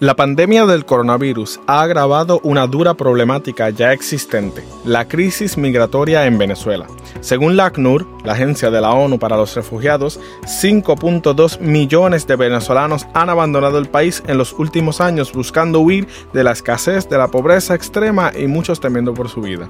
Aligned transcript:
La 0.00 0.16
pandemia 0.16 0.66
del 0.66 0.84
coronavirus 0.84 1.60
ha 1.68 1.80
agravado 1.80 2.40
una 2.42 2.66
dura 2.66 2.94
problemática 2.94 3.70
ya 3.70 3.92
existente, 3.92 4.64
la 4.84 5.06
crisis 5.06 5.56
migratoria 5.56 6.26
en 6.26 6.36
Venezuela. 6.36 6.88
Según 7.20 7.56
la 7.56 7.66
ACNUR, 7.66 8.04
la 8.24 8.32
Agencia 8.32 8.72
de 8.72 8.80
la 8.80 8.90
ONU 8.90 9.20
para 9.20 9.36
los 9.36 9.54
Refugiados, 9.54 10.18
5.2 10.42 11.60
millones 11.60 12.26
de 12.26 12.34
venezolanos 12.34 13.06
han 13.14 13.30
abandonado 13.30 13.78
el 13.78 13.86
país 13.86 14.20
en 14.26 14.36
los 14.36 14.52
últimos 14.54 15.00
años 15.00 15.32
buscando 15.32 15.78
huir 15.78 16.08
de 16.32 16.42
la 16.42 16.50
escasez, 16.50 17.08
de 17.08 17.16
la 17.16 17.28
pobreza 17.28 17.76
extrema 17.76 18.32
y 18.36 18.48
muchos 18.48 18.80
temiendo 18.80 19.14
por 19.14 19.28
su 19.28 19.42
vida. 19.42 19.68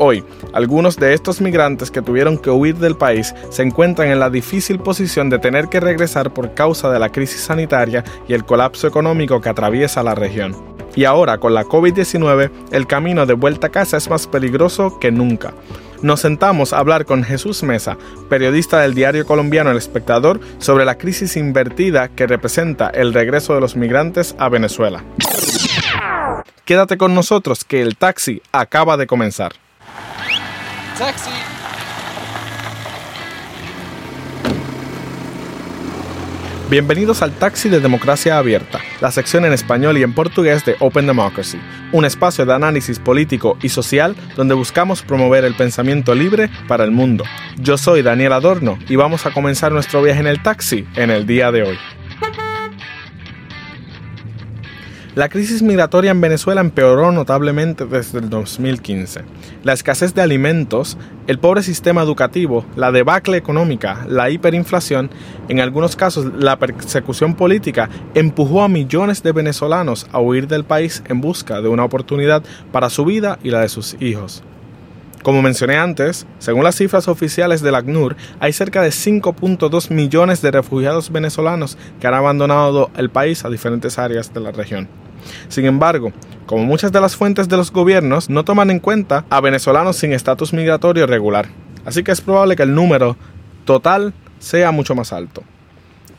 Hoy, 0.00 0.22
algunos 0.52 0.96
de 0.96 1.12
estos 1.12 1.40
migrantes 1.40 1.90
que 1.90 2.02
tuvieron 2.02 2.38
que 2.38 2.50
huir 2.50 2.76
del 2.76 2.96
país 2.96 3.34
se 3.50 3.62
encuentran 3.62 4.08
en 4.08 4.20
la 4.20 4.30
difícil 4.30 4.78
posición 4.78 5.28
de 5.28 5.40
tener 5.40 5.68
que 5.68 5.80
regresar 5.80 6.32
por 6.32 6.54
causa 6.54 6.88
de 6.90 7.00
la 7.00 7.10
crisis 7.10 7.40
sanitaria 7.40 8.04
y 8.28 8.34
el 8.34 8.44
colapso 8.44 8.86
económico 8.86 9.40
que 9.40 9.48
atraviesa 9.48 10.04
la 10.04 10.14
región. 10.14 10.54
Y 10.94 11.04
ahora, 11.04 11.38
con 11.38 11.52
la 11.52 11.64
COVID-19, 11.64 12.50
el 12.70 12.86
camino 12.86 13.26
de 13.26 13.34
vuelta 13.34 13.66
a 13.66 13.70
casa 13.70 13.96
es 13.96 14.08
más 14.08 14.28
peligroso 14.28 15.00
que 15.00 15.10
nunca. 15.10 15.52
Nos 16.00 16.20
sentamos 16.20 16.72
a 16.72 16.78
hablar 16.78 17.04
con 17.04 17.24
Jesús 17.24 17.64
Mesa, 17.64 17.98
periodista 18.28 18.80
del 18.80 18.94
diario 18.94 19.26
colombiano 19.26 19.72
El 19.72 19.76
Espectador, 19.76 20.38
sobre 20.58 20.84
la 20.84 20.96
crisis 20.96 21.36
invertida 21.36 22.08
que 22.08 22.28
representa 22.28 22.88
el 22.88 23.12
regreso 23.12 23.54
de 23.54 23.60
los 23.60 23.74
migrantes 23.74 24.36
a 24.38 24.48
Venezuela. 24.48 25.02
Quédate 26.64 26.98
con 26.98 27.16
nosotros 27.16 27.64
que 27.64 27.82
el 27.82 27.96
taxi 27.96 28.42
acaba 28.52 28.96
de 28.96 29.08
comenzar. 29.08 29.54
Taxi. 30.98 31.30
Bienvenidos 36.68 37.22
al 37.22 37.30
Taxi 37.30 37.68
de 37.68 37.78
Democracia 37.78 38.36
Abierta, 38.36 38.80
la 39.00 39.12
sección 39.12 39.44
en 39.44 39.52
español 39.52 39.96
y 39.96 40.02
en 40.02 40.12
portugués 40.12 40.64
de 40.64 40.74
Open 40.80 41.06
Democracy, 41.06 41.60
un 41.92 42.04
espacio 42.04 42.44
de 42.46 42.52
análisis 42.52 42.98
político 42.98 43.56
y 43.62 43.68
social 43.68 44.16
donde 44.34 44.54
buscamos 44.54 45.02
promover 45.02 45.44
el 45.44 45.54
pensamiento 45.54 46.16
libre 46.16 46.50
para 46.66 46.82
el 46.82 46.90
mundo. 46.90 47.22
Yo 47.58 47.78
soy 47.78 48.02
Daniel 48.02 48.32
Adorno 48.32 48.76
y 48.88 48.96
vamos 48.96 49.24
a 49.24 49.30
comenzar 49.30 49.70
nuestro 49.70 50.02
viaje 50.02 50.18
en 50.18 50.26
el 50.26 50.42
taxi 50.42 50.84
en 50.96 51.10
el 51.10 51.28
día 51.28 51.52
de 51.52 51.62
hoy. 51.62 51.78
La 55.18 55.28
crisis 55.28 55.62
migratoria 55.62 56.12
en 56.12 56.20
Venezuela 56.20 56.60
empeoró 56.60 57.10
notablemente 57.10 57.86
desde 57.86 58.20
el 58.20 58.30
2015. 58.30 59.22
La 59.64 59.72
escasez 59.72 60.14
de 60.14 60.22
alimentos, 60.22 60.96
el 61.26 61.40
pobre 61.40 61.64
sistema 61.64 62.04
educativo, 62.04 62.64
la 62.76 62.92
debacle 62.92 63.36
económica, 63.36 64.06
la 64.08 64.30
hiperinflación, 64.30 65.10
en 65.48 65.58
algunos 65.58 65.96
casos 65.96 66.26
la 66.38 66.60
persecución 66.60 67.34
política, 67.34 67.90
empujó 68.14 68.62
a 68.62 68.68
millones 68.68 69.24
de 69.24 69.32
venezolanos 69.32 70.06
a 70.12 70.20
huir 70.20 70.46
del 70.46 70.62
país 70.62 71.02
en 71.08 71.20
busca 71.20 71.60
de 71.62 71.68
una 71.68 71.82
oportunidad 71.82 72.44
para 72.70 72.88
su 72.88 73.04
vida 73.04 73.40
y 73.42 73.50
la 73.50 73.62
de 73.62 73.70
sus 73.70 73.96
hijos. 73.98 74.44
Como 75.24 75.42
mencioné 75.42 75.78
antes, 75.78 76.28
según 76.38 76.62
las 76.62 76.76
cifras 76.76 77.08
oficiales 77.08 77.60
del 77.60 77.74
ACNUR, 77.74 78.14
hay 78.38 78.52
cerca 78.52 78.82
de 78.82 78.90
5.2 78.90 79.90
millones 79.90 80.42
de 80.42 80.52
refugiados 80.52 81.10
venezolanos 81.10 81.76
que 81.98 82.06
han 82.06 82.14
abandonado 82.14 82.92
el 82.96 83.10
país 83.10 83.44
a 83.44 83.50
diferentes 83.50 83.98
áreas 83.98 84.32
de 84.32 84.38
la 84.38 84.52
región. 84.52 84.88
Sin 85.48 85.64
embargo, 85.66 86.12
como 86.46 86.64
muchas 86.64 86.92
de 86.92 87.00
las 87.00 87.16
fuentes 87.16 87.48
de 87.48 87.56
los 87.56 87.70
gobiernos 87.70 88.30
no 88.30 88.44
toman 88.44 88.70
en 88.70 88.80
cuenta 88.80 89.24
a 89.30 89.40
venezolanos 89.40 89.96
sin 89.96 90.12
estatus 90.12 90.52
migratorio 90.52 91.06
regular, 91.06 91.48
así 91.84 92.02
que 92.02 92.12
es 92.12 92.20
probable 92.20 92.56
que 92.56 92.62
el 92.62 92.74
número 92.74 93.16
total 93.64 94.14
sea 94.38 94.70
mucho 94.70 94.94
más 94.94 95.12
alto. 95.12 95.42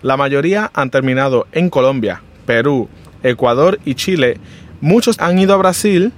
La 0.01 0.17
mayoría 0.17 0.71
han 0.73 0.91
terminado 0.91 1.47
en 1.51 1.69
Colombia, 1.69 2.21
Perú, 2.45 2.87
Ecuador 3.23 3.79
y 3.85 3.95
Chile. 3.95 4.37
Muchos 4.81 5.19
han 5.19 5.39
ido 5.39 5.53
a 5.53 5.57
Brasil 5.57 6.13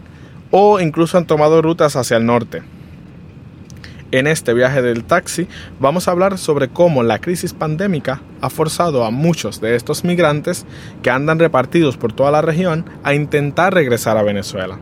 o 0.51 0.79
incluso 0.79 1.17
han 1.17 1.25
tomado 1.25 1.61
rutas 1.61 1.95
hacia 1.95 2.17
el 2.17 2.25
norte. 2.25 2.61
En 4.11 4.27
este 4.27 4.53
viaje 4.53 4.81
del 4.81 5.05
taxi 5.05 5.47
vamos 5.79 6.07
a 6.07 6.11
hablar 6.11 6.37
sobre 6.37 6.67
cómo 6.67 7.01
la 7.01 7.19
crisis 7.19 7.53
pandémica 7.53 8.21
ha 8.41 8.49
forzado 8.49 9.05
a 9.05 9.09
muchos 9.09 9.61
de 9.61 9.75
estos 9.75 10.03
migrantes 10.03 10.65
que 11.01 11.09
andan 11.09 11.39
repartidos 11.39 11.95
por 11.95 12.11
toda 12.11 12.29
la 12.29 12.41
región 12.41 12.83
a 13.03 13.13
intentar 13.13 13.73
regresar 13.73 14.17
a 14.17 14.23
Venezuela. 14.23 14.79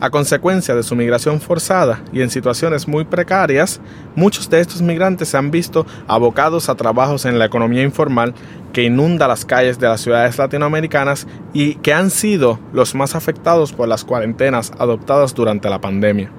A 0.00 0.10
consecuencia 0.10 0.74
de 0.74 0.82
su 0.82 0.94
migración 0.94 1.40
forzada 1.40 2.02
y 2.12 2.20
en 2.20 2.28
situaciones 2.28 2.86
muy 2.86 3.06
precarias, 3.06 3.80
muchos 4.14 4.50
de 4.50 4.60
estos 4.60 4.82
migrantes 4.82 5.28
se 5.28 5.38
han 5.38 5.50
visto 5.50 5.86
abocados 6.06 6.68
a 6.68 6.74
trabajos 6.74 7.24
en 7.24 7.38
la 7.38 7.46
economía 7.46 7.82
informal 7.82 8.34
que 8.74 8.82
inunda 8.82 9.26
las 9.26 9.46
calles 9.46 9.78
de 9.78 9.88
las 9.88 10.02
ciudades 10.02 10.36
latinoamericanas 10.36 11.26
y 11.54 11.76
que 11.76 11.94
han 11.94 12.10
sido 12.10 12.60
los 12.74 12.94
más 12.94 13.14
afectados 13.14 13.72
por 13.72 13.88
las 13.88 14.04
cuarentenas 14.04 14.72
adoptadas 14.78 15.34
durante 15.34 15.70
la 15.70 15.80
pandemia. 15.80 16.30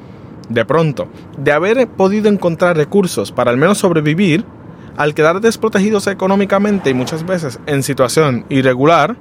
De 0.50 0.66
pronto, 0.66 1.10
de 1.38 1.52
haber 1.52 1.88
podido 1.88 2.30
encontrar 2.30 2.78
recursos 2.78 3.32
para 3.32 3.52
al 3.52 3.58
menos 3.58 3.80
sobrevivir, 3.80 4.46
al 4.96 5.14
quedar 5.14 5.42
desprotegidos 5.42 6.08
económicamente 6.08 6.90
y 6.90 6.94
muchas 6.94 7.26
veces 7.26 7.60
en 7.66 7.84
situación 7.84 8.46
irregular, 8.50 9.16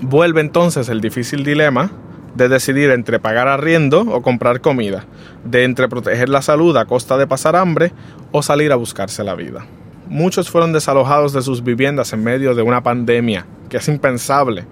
vuelve 0.00 0.40
entonces 0.40 0.88
el 0.88 1.00
difícil 1.00 1.44
dilema 1.44 1.90
de 2.34 2.48
decidir 2.48 2.90
entre 2.90 3.18
pagar 3.18 3.48
arriendo 3.48 4.02
o 4.02 4.22
comprar 4.22 4.60
comida, 4.60 5.04
de 5.44 5.64
entre 5.64 5.88
proteger 5.88 6.28
la 6.28 6.42
salud 6.42 6.76
a 6.76 6.84
costa 6.84 7.18
de 7.18 7.26
pasar 7.26 7.56
hambre 7.56 7.92
o 8.30 8.42
salir 8.42 8.70
a 8.72 8.76
buscarse 8.76 9.24
la 9.24 9.34
vida. 9.34 9.66
Muchos 10.08 10.48
fueron 10.48 10.72
desalojados 10.72 11.32
de 11.32 11.42
sus 11.42 11.62
viviendas 11.62 12.12
en 12.12 12.22
medio 12.22 12.54
de 12.54 12.62
una 12.62 12.82
pandemia, 12.82 13.44
que 13.68 13.78
es 13.78 13.88
impensable. 13.88 14.64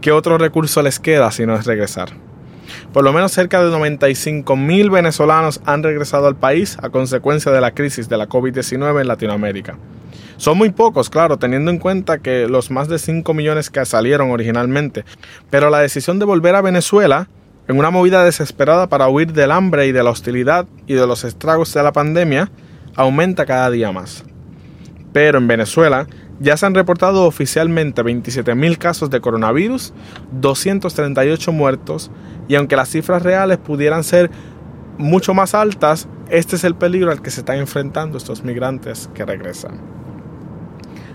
¿Qué 0.00 0.12
otro 0.12 0.38
recurso 0.38 0.80
les 0.80 1.00
queda 1.00 1.30
si 1.32 1.44
no 1.44 1.56
es 1.56 1.66
regresar? 1.66 2.27
Por 2.92 3.04
lo 3.04 3.12
menos 3.12 3.32
cerca 3.32 3.62
de 3.62 3.70
95 3.70 4.56
mil 4.56 4.90
venezolanos 4.90 5.60
han 5.64 5.82
regresado 5.82 6.26
al 6.26 6.36
país 6.36 6.78
a 6.82 6.90
consecuencia 6.90 7.52
de 7.52 7.60
la 7.60 7.72
crisis 7.72 8.08
de 8.08 8.16
la 8.16 8.28
COVID-19 8.28 9.00
en 9.00 9.08
Latinoamérica. 9.08 9.76
Son 10.38 10.56
muy 10.56 10.70
pocos, 10.70 11.10
claro, 11.10 11.36
teniendo 11.36 11.70
en 11.70 11.78
cuenta 11.78 12.18
que 12.18 12.46
los 12.46 12.70
más 12.70 12.88
de 12.88 13.00
5 13.00 13.34
millones 13.34 13.70
que 13.70 13.84
salieron 13.84 14.30
originalmente, 14.30 15.04
pero 15.50 15.68
la 15.68 15.80
decisión 15.80 16.20
de 16.20 16.26
volver 16.26 16.54
a 16.54 16.62
Venezuela, 16.62 17.28
en 17.66 17.76
una 17.76 17.90
movida 17.90 18.24
desesperada 18.24 18.88
para 18.88 19.08
huir 19.08 19.32
del 19.32 19.50
hambre 19.50 19.88
y 19.88 19.92
de 19.92 20.02
la 20.02 20.10
hostilidad 20.10 20.66
y 20.86 20.94
de 20.94 21.06
los 21.06 21.24
estragos 21.24 21.74
de 21.74 21.82
la 21.82 21.92
pandemia, 21.92 22.50
aumenta 22.94 23.46
cada 23.46 23.68
día 23.70 23.90
más. 23.90 24.24
Pero 25.12 25.38
en 25.38 25.48
Venezuela 25.48 26.06
ya 26.40 26.56
se 26.56 26.66
han 26.66 26.74
reportado 26.74 27.24
oficialmente 27.24 28.02
27.000 28.02 28.78
casos 28.78 29.10
de 29.10 29.20
coronavirus, 29.20 29.92
238 30.32 31.52
muertos 31.52 32.10
y 32.46 32.54
aunque 32.54 32.76
las 32.76 32.88
cifras 32.88 33.22
reales 33.22 33.58
pudieran 33.58 34.04
ser 34.04 34.30
mucho 34.98 35.34
más 35.34 35.54
altas, 35.54 36.08
este 36.28 36.56
es 36.56 36.64
el 36.64 36.74
peligro 36.74 37.10
al 37.10 37.22
que 37.22 37.30
se 37.30 37.40
están 37.40 37.58
enfrentando 37.58 38.18
estos 38.18 38.44
migrantes 38.44 39.08
que 39.14 39.24
regresan. 39.24 39.80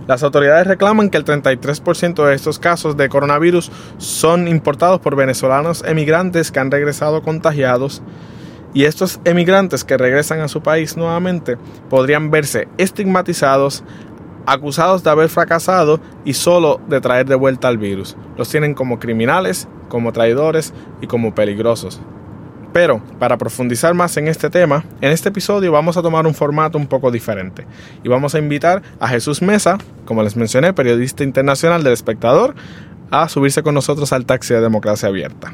Las 0.07 0.21
autoridades 0.21 0.67
reclaman 0.67 1.09
que 1.09 1.17
el 1.17 1.23
33% 1.23 2.25
de 2.25 2.35
estos 2.35 2.59
casos 2.59 2.97
de 2.97 3.07
coronavirus 3.07 3.71
son 3.97 4.49
importados 4.49 4.99
por 4.99 5.15
venezolanos 5.15 5.83
emigrantes 5.87 6.51
que 6.51 6.59
han 6.59 6.71
regresado 6.71 7.21
contagiados 7.21 8.01
y 8.73 8.83
estos 8.85 9.21
emigrantes 9.23 9.83
que 9.83 9.97
regresan 9.97 10.41
a 10.41 10.49
su 10.49 10.61
país 10.61 10.97
nuevamente 10.97 11.57
podrían 11.89 12.31
verse 12.31 12.67
estigmatizados, 12.77 13.83
acusados 14.45 15.03
de 15.03 15.09
haber 15.09 15.29
fracasado 15.29 15.99
y 16.25 16.33
solo 16.33 16.81
de 16.87 17.01
traer 17.01 17.25
de 17.25 17.35
vuelta 17.35 17.67
al 17.67 17.77
virus. 17.77 18.15
Los 18.37 18.49
tienen 18.49 18.73
como 18.73 18.99
criminales, 18.99 19.67
como 19.89 20.11
traidores 20.11 20.73
y 21.01 21.07
como 21.07 21.35
peligrosos. 21.35 22.01
Pero, 22.73 23.03
para 23.19 23.37
profundizar 23.37 23.93
más 23.93 24.17
en 24.17 24.27
este 24.27 24.49
tema, 24.49 24.83
en 24.99 25.11
este 25.11 25.29
episodio 25.29 25.71
vamos 25.71 25.95
a 25.95 26.01
tomar 26.01 26.25
un 26.25 26.33
formato 26.33 26.77
un 26.79 26.87
poco 26.87 27.11
diferente 27.11 27.67
y 28.03 28.09
vamos 28.09 28.33
a 28.33 28.39
invitar 28.39 28.81
a 28.99 29.07
Jesús 29.07 29.43
Mesa, 29.43 29.77
como 30.05 30.23
les 30.23 30.35
mencioné, 30.35 30.73
periodista 30.73 31.23
internacional 31.23 31.83
del 31.83 31.93
espectador, 31.93 32.55
a 33.11 33.29
subirse 33.29 33.61
con 33.61 33.75
nosotros 33.75 34.11
al 34.11 34.25
taxi 34.25 34.55
de 34.55 34.61
Democracia 34.61 35.09
Abierta. 35.09 35.53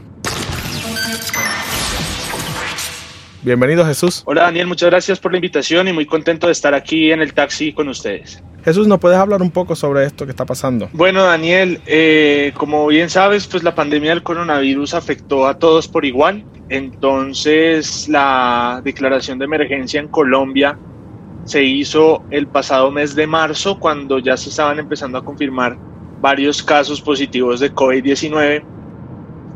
Bienvenido 3.42 3.86
Jesús. 3.86 4.24
Hola 4.26 4.44
Daniel, 4.44 4.68
muchas 4.68 4.90
gracias 4.90 5.20
por 5.20 5.32
la 5.32 5.38
invitación 5.38 5.90
y 5.90 5.94
muy 5.94 6.06
contento 6.06 6.48
de 6.48 6.54
estar 6.54 6.74
aquí 6.74 7.12
en 7.12 7.22
el 7.22 7.34
taxi 7.34 7.74
con 7.74 7.90
ustedes. 7.90 8.42
Jesús, 8.70 8.88
¿nos 8.88 9.00
puedes 9.00 9.18
hablar 9.18 9.42
un 9.42 9.50
poco 9.50 9.76
sobre 9.76 10.06
esto 10.06 10.26
que 10.26 10.30
está 10.30 10.46
pasando? 10.46 10.90
Bueno, 10.94 11.24
Daniel, 11.24 11.82
eh, 11.88 12.54
como 12.56 12.86
bien 12.86 13.10
sabes, 13.10 13.48
pues 13.48 13.64
la 13.64 13.74
pandemia 13.74 14.12
del 14.12 14.22
coronavirus 14.22 14.94
afectó 14.94 15.48
a 15.48 15.58
todos 15.58 15.88
por 15.88 16.06
igual. 16.06 16.46
Entonces, 16.70 18.08
la 18.08 18.80
declaración 18.84 19.40
de 19.40 19.46
emergencia 19.46 20.00
en 20.00 20.08
Colombia 20.08 20.78
se 21.46 21.64
hizo 21.64 22.24
el 22.30 22.46
pasado 22.46 22.92
mes 22.92 23.16
de 23.16 23.26
marzo, 23.26 23.80
cuando 23.80 24.20
ya 24.20 24.38
se 24.38 24.50
estaban 24.50 24.78
empezando 24.78 25.18
a 25.18 25.26
confirmar 25.26 25.76
varios 26.22 26.62
casos 26.62 27.02
positivos 27.02 27.60
de 27.62 27.74
COVID-19. 27.74 28.62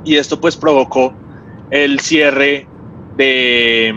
Y 0.06 0.16
esto 0.16 0.42
pues 0.42 0.58
provocó 0.58 1.14
el 1.70 2.00
cierre 2.00 2.66
de, 3.16 3.94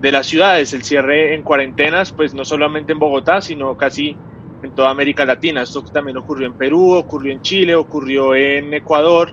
de 0.00 0.12
las 0.12 0.28
ciudades, 0.28 0.72
el 0.74 0.84
cierre 0.84 1.34
en 1.34 1.42
cuarentenas, 1.42 2.12
pues 2.12 2.34
no 2.34 2.44
solamente 2.44 2.92
en 2.92 3.00
Bogotá, 3.00 3.40
sino 3.40 3.76
casi 3.76 4.16
en 4.64 4.74
toda 4.74 4.90
América 4.90 5.24
Latina. 5.24 5.62
Esto 5.62 5.82
también 5.82 6.16
ocurrió 6.16 6.46
en 6.46 6.54
Perú, 6.54 6.92
ocurrió 6.92 7.32
en 7.32 7.42
Chile, 7.42 7.74
ocurrió 7.74 8.34
en 8.34 8.72
Ecuador 8.74 9.32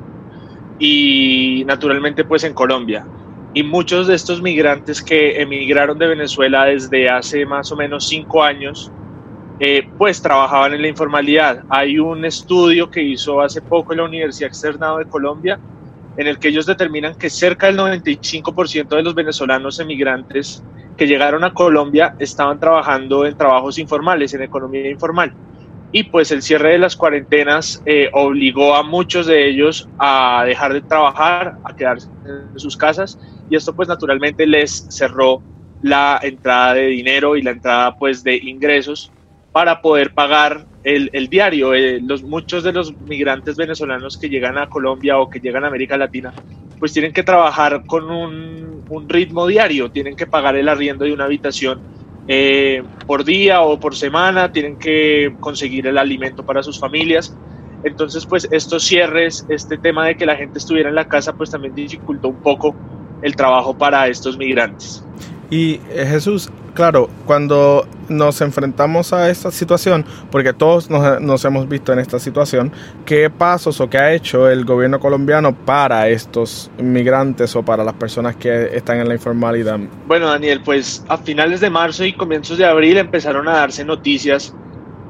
y 0.80 1.64
naturalmente 1.66 2.24
pues 2.24 2.44
en 2.44 2.54
Colombia. 2.54 3.06
Y 3.54 3.64
muchos 3.64 4.08
de 4.08 4.16
estos 4.16 4.42
migrantes 4.42 5.02
que 5.02 5.42
emigraron 5.42 5.98
de 5.98 6.08
Venezuela 6.08 6.66
desde 6.66 7.10
hace 7.10 7.46
más 7.46 7.72
o 7.72 7.76
menos 7.76 8.08
cinco 8.08 8.44
años, 8.44 8.92
eh, 9.60 9.88
pues 9.98 10.22
trabajaban 10.22 10.74
en 10.74 10.82
la 10.82 10.88
informalidad. 10.88 11.64
Hay 11.70 12.00
un 12.00 12.26
estudio 12.26 12.90
que 12.90 13.04
hizo 13.04 13.42
hace 13.42 13.62
poco 13.62 13.94
la 13.94 14.04
Universidad 14.04 14.48
Externado 14.48 14.98
de 14.98 15.06
Colombia 15.06 15.60
en 16.18 16.28
el 16.28 16.40
que 16.40 16.50
ellos 16.50 16.66
determinan 16.66 17.16
que 17.16 17.30
cerca 17.30 17.68
del 17.68 17.78
95% 17.78 18.96
de 18.96 19.04
los 19.04 19.16
venezolanos 19.16 19.80
emigrantes 19.80 20.64
que 21.02 21.08
llegaron 21.08 21.44
a 21.44 21.52
Colombia 21.52 22.16
estaban 22.20 22.60
trabajando 22.60 23.26
en 23.26 23.36
trabajos 23.36 23.80
informales, 23.80 24.36
en 24.36 24.44
economía 24.44 24.88
informal. 24.88 25.34
Y 25.92 26.04
pues 26.04 26.32
el 26.32 26.44
cierre 26.44 26.74
de 26.74 26.78
las 26.78 26.96
cuarentenas 26.96 27.82
eh, 27.88 28.08
obligó 28.14 28.76
a 28.76 28.84
muchos 28.84 29.26
de 29.26 29.50
ellos 29.50 29.90
a 29.98 30.44
dejar 30.46 30.74
de 30.74 30.82
trabajar, 30.82 31.56
a 31.64 31.76
quedarse 31.76 32.08
en 32.54 32.60
sus 32.60 32.78
casas 32.78 33.18
y 33.50 33.56
esto 33.56 33.74
pues 33.74 33.88
naturalmente 33.88 34.46
les 34.46 34.86
cerró 34.92 35.42
la 35.82 36.20
entrada 36.22 36.76
de 36.76 36.86
dinero 36.86 37.36
y 37.36 37.42
la 37.42 37.50
entrada 37.50 37.96
pues 37.98 38.24
de 38.24 38.36
ingresos 38.36 39.12
para 39.52 39.82
poder 39.82 40.14
pagar 40.14 40.66
el, 40.84 41.10
el 41.14 41.28
diario. 41.28 41.74
Eh, 41.74 42.00
los, 42.02 42.24
muchos 42.24 42.64
de 42.64 42.74
los 42.74 42.94
migrantes 43.02 43.56
venezolanos 43.56 44.18
que 44.18 44.30
llegan 44.30 44.58
a 44.58 44.70
Colombia 44.70 45.18
o 45.18 45.30
que 45.30 45.40
llegan 45.40 45.64
a 45.64 45.68
América 45.68 45.98
Latina, 45.98 46.34
pues 46.80 46.94
tienen 46.94 47.14
que 47.14 47.24
trabajar 47.24 47.86
con 47.86 48.10
un, 48.10 48.84
un 48.90 49.10
ritmo 49.10 49.48
diario, 49.48 49.92
tienen 49.92 50.16
que 50.16 50.26
pagar 50.26 50.56
el 50.56 50.68
arriendo 50.68 51.06
de 51.06 51.14
una 51.14 51.26
habitación 51.26 51.80
eh, 52.28 52.84
por 53.08 53.24
día 53.24 53.62
o 53.62 53.80
por 53.80 53.96
semana, 53.96 54.52
tienen 54.52 54.78
que 54.78 55.36
conseguir 55.40 55.88
el 55.88 55.98
alimento 55.98 56.46
para 56.46 56.64
sus 56.64 56.80
familias. 56.80 57.36
Entonces, 57.84 58.26
pues 58.26 58.48
estos 58.52 58.84
cierres, 58.84 59.46
este 59.50 59.78
tema 59.78 60.06
de 60.06 60.16
que 60.16 60.26
la 60.26 60.36
gente 60.36 60.60
estuviera 60.60 60.90
en 60.90 60.96
la 60.96 61.08
casa, 61.08 61.34
pues 61.34 61.50
también 61.50 61.74
dificultó 61.74 62.28
un 62.28 62.42
poco 62.42 62.76
el 63.22 63.36
trabajo 63.36 63.76
para 63.78 64.08
estos 64.08 64.38
migrantes. 64.38 65.04
Y 65.52 65.82
eh, 65.90 66.06
Jesús, 66.10 66.50
claro, 66.74 67.10
cuando 67.26 67.86
nos 68.08 68.40
enfrentamos 68.40 69.12
a 69.12 69.30
esta 69.30 69.52
situación, 69.52 70.06
porque 70.32 70.54
todos 70.54 70.90
nos, 70.90 71.44
hemos 71.44 71.68
visto 71.68 71.92
en 71.92 72.00
esta 72.00 72.20
situación, 72.20 72.72
¿qué 73.06 73.30
pasos 73.30 73.82
o 73.82 73.90
qué 73.90 73.98
ha 73.98 74.14
hecho 74.14 74.50
el 74.50 74.64
gobierno 74.64 75.02
colombiano 75.02 75.54
para 75.54 76.08
estos 76.08 76.72
migrantes 76.82 77.54
o 77.58 77.64
para 77.64 77.84
las 77.84 77.96
personas 77.96 78.38
que 78.38 78.70
están 78.74 79.02
en 79.02 79.10
la 79.10 79.14
informalidad? 79.14 79.78
Bueno, 80.08 80.28
Daniel, 80.28 80.62
pues 80.64 81.04
a 81.10 81.18
finales 81.18 81.60
de 81.60 81.70
marzo 81.70 82.06
y 82.06 82.14
comienzos 82.14 82.58
de 82.58 82.66
abril 82.66 82.96
empezaron 82.96 83.50
a 83.50 83.58
darse 83.58 83.84
noticias 83.84 84.56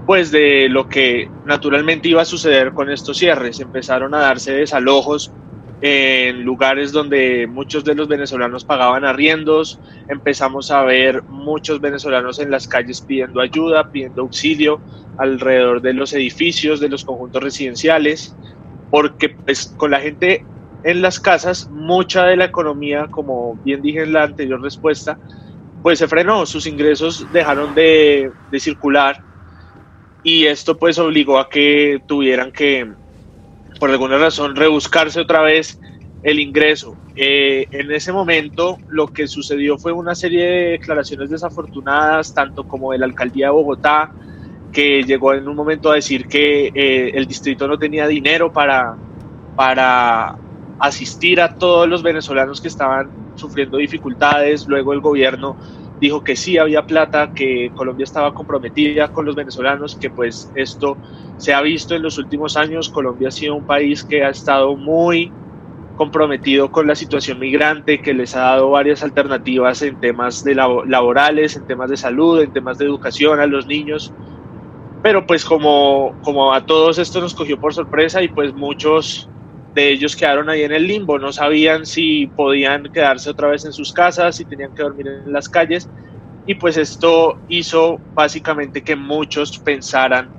pues 0.07 0.31
de 0.31 0.67
lo 0.69 0.89
que 0.89 1.29
naturalmente 1.45 2.09
iba 2.09 2.23
a 2.23 2.25
suceder 2.25 2.73
con 2.73 2.89
estos 2.89 3.19
cierres. 3.19 3.59
Empezaron 3.59 4.15
a 4.15 4.19
darse 4.19 4.51
desalojos 4.51 5.31
en 5.81 6.43
lugares 6.43 6.91
donde 6.91 7.47
muchos 7.47 7.83
de 7.83 7.95
los 7.95 8.07
venezolanos 8.07 8.63
pagaban 8.63 9.03
arriendos, 9.03 9.79
empezamos 10.07 10.69
a 10.69 10.83
ver 10.83 11.23
muchos 11.23 11.81
venezolanos 11.81 12.39
en 12.39 12.51
las 12.51 12.67
calles 12.67 13.01
pidiendo 13.01 13.41
ayuda, 13.41 13.89
pidiendo 13.91 14.21
auxilio 14.21 14.79
alrededor 15.17 15.81
de 15.81 15.93
los 15.93 16.13
edificios, 16.13 16.79
de 16.79 16.89
los 16.89 17.03
conjuntos 17.03 17.41
residenciales, 17.41 18.35
porque 18.91 19.29
pues, 19.29 19.73
con 19.75 19.89
la 19.89 19.99
gente 19.99 20.45
en 20.83 21.01
las 21.01 21.19
casas, 21.19 21.67
mucha 21.71 22.25
de 22.25 22.37
la 22.37 22.45
economía, 22.45 23.07
como 23.09 23.55
bien 23.63 23.81
dije 23.81 24.03
en 24.03 24.13
la 24.13 24.23
anterior 24.23 24.61
respuesta, 24.61 25.17
pues 25.81 25.97
se 25.97 26.07
frenó, 26.07 26.45
sus 26.45 26.67
ingresos 26.67 27.25
dejaron 27.33 27.73
de, 27.73 28.31
de 28.51 28.59
circular 28.59 29.19
y 30.23 30.45
esto 30.45 30.77
pues 30.77 30.99
obligó 30.99 31.39
a 31.39 31.49
que 31.49 31.99
tuvieran 32.07 32.51
que 32.51 32.87
por 33.81 33.89
alguna 33.89 34.19
razón 34.19 34.55
rebuscarse 34.55 35.19
otra 35.19 35.41
vez 35.41 35.79
el 36.21 36.39
ingreso. 36.39 36.95
Eh, 37.15 37.65
en 37.71 37.91
ese 37.91 38.13
momento 38.13 38.77
lo 38.89 39.07
que 39.07 39.25
sucedió 39.25 39.75
fue 39.79 39.91
una 39.91 40.13
serie 40.13 40.45
de 40.45 40.69
declaraciones 40.73 41.31
desafortunadas, 41.31 42.31
tanto 42.31 42.67
como 42.67 42.91
de 42.91 42.99
la 42.99 43.07
alcaldía 43.07 43.47
de 43.47 43.53
Bogotá, 43.53 44.11
que 44.71 45.01
llegó 45.01 45.33
en 45.33 45.47
un 45.47 45.55
momento 45.55 45.89
a 45.89 45.95
decir 45.95 46.27
que 46.27 46.67
eh, 46.67 47.13
el 47.15 47.25
distrito 47.25 47.67
no 47.67 47.79
tenía 47.79 48.05
dinero 48.05 48.53
para, 48.53 48.95
para 49.55 50.35
asistir 50.77 51.41
a 51.41 51.55
todos 51.55 51.89
los 51.89 52.03
venezolanos 52.03 52.61
que 52.61 52.67
estaban 52.67 53.09
sufriendo 53.33 53.77
dificultades. 53.77 54.67
Luego 54.67 54.93
el 54.93 55.01
gobierno 55.01 55.57
dijo 56.01 56.23
que 56.23 56.35
sí 56.35 56.57
había 56.57 56.87
plata, 56.87 57.31
que 57.31 57.71
Colombia 57.75 58.03
estaba 58.03 58.33
comprometida 58.33 59.13
con 59.13 59.23
los 59.23 59.35
venezolanos, 59.35 59.95
que 59.95 60.09
pues 60.09 60.51
esto 60.55 60.97
se 61.37 61.53
ha 61.53 61.61
visto 61.61 61.95
en 61.95 62.01
los 62.01 62.17
últimos 62.17 62.57
años. 62.57 62.89
Colombia 62.89 63.27
ha 63.27 63.31
sido 63.31 63.55
un 63.55 63.65
país 63.65 64.03
que 64.03 64.23
ha 64.23 64.29
estado 64.29 64.75
muy 64.75 65.31
comprometido 65.95 66.71
con 66.71 66.87
la 66.87 66.95
situación 66.95 67.37
migrante, 67.37 68.01
que 68.01 68.15
les 68.15 68.35
ha 68.35 68.41
dado 68.41 68.71
varias 68.71 69.03
alternativas 69.03 69.83
en 69.83 69.99
temas 69.99 70.43
de 70.43 70.55
laborales, 70.55 71.55
en 71.55 71.67
temas 71.67 71.91
de 71.91 71.97
salud, 71.97 72.41
en 72.41 72.51
temas 72.51 72.79
de 72.79 72.85
educación 72.85 73.39
a 73.39 73.45
los 73.45 73.67
niños. 73.67 74.11
Pero 75.03 75.27
pues 75.27 75.45
como, 75.45 76.15
como 76.23 76.51
a 76.51 76.65
todos 76.65 76.97
esto 76.97 77.21
nos 77.21 77.35
cogió 77.35 77.59
por 77.59 77.75
sorpresa 77.75 78.23
y 78.23 78.27
pues 78.27 78.55
muchos 78.55 79.29
de 79.73 79.89
ellos 79.89 80.15
quedaron 80.15 80.49
ahí 80.49 80.63
en 80.63 80.71
el 80.71 80.85
limbo, 80.85 81.17
no 81.17 81.31
sabían 81.31 81.85
si 81.85 82.27
podían 82.27 82.83
quedarse 82.91 83.29
otra 83.29 83.49
vez 83.49 83.65
en 83.65 83.73
sus 83.73 83.93
casas, 83.93 84.35
si 84.35 84.45
tenían 84.45 84.75
que 84.75 84.83
dormir 84.83 85.07
en 85.07 85.31
las 85.31 85.47
calles, 85.47 85.89
y 86.45 86.55
pues 86.55 86.77
esto 86.77 87.39
hizo 87.47 87.99
básicamente 88.13 88.83
que 88.83 88.95
muchos 88.95 89.57
pensaran 89.59 90.29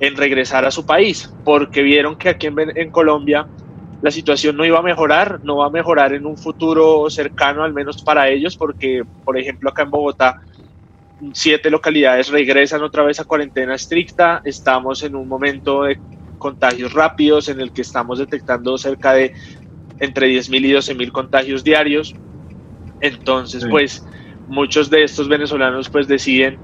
en 0.00 0.16
regresar 0.16 0.64
a 0.64 0.70
su 0.70 0.84
país, 0.84 1.32
porque 1.44 1.82
vieron 1.82 2.16
que 2.16 2.28
aquí 2.28 2.48
en, 2.48 2.90
Colombia 2.90 3.46
la 4.02 4.10
situación 4.10 4.56
no 4.56 4.66
iba 4.66 4.78
a 4.78 4.82
mejorar, 4.82 5.40
no 5.44 5.58
va 5.58 5.66
a 5.66 5.70
mejorar 5.70 6.12
en 6.12 6.26
un 6.26 6.36
futuro 6.36 7.08
cercano, 7.08 7.62
al 7.62 7.72
menos 7.72 8.02
para 8.02 8.28
ellos, 8.28 8.56
porque, 8.56 9.02
por 9.24 9.38
ejemplo, 9.38 9.70
acá 9.70 9.82
en 9.84 9.90
Bogotá, 9.90 10.36
siete 11.32 11.70
localidades 11.70 12.28
regresan 12.28 12.82
otra 12.82 13.02
vez 13.02 13.18
a 13.20 13.24
cuarentena 13.24 13.76
estricta, 13.76 14.42
estamos 14.44 15.02
en 15.04 15.16
un 15.16 15.26
momento 15.26 15.84
de 15.84 15.98
contagios 16.44 16.92
rápidos 16.92 17.48
en 17.48 17.58
el 17.58 17.72
que 17.72 17.80
estamos 17.80 18.18
detectando 18.18 18.76
cerca 18.76 19.14
de 19.14 19.32
entre 19.98 20.28
10.000 20.28 20.60
y 20.66 20.72
12.000 20.72 21.10
contagios 21.10 21.64
diarios. 21.64 22.14
Entonces, 23.00 23.64
pues 23.70 24.06
muchos 24.46 24.90
de 24.90 25.04
estos 25.04 25.26
venezolanos 25.26 25.88
pues 25.88 26.06
deciden 26.06 26.58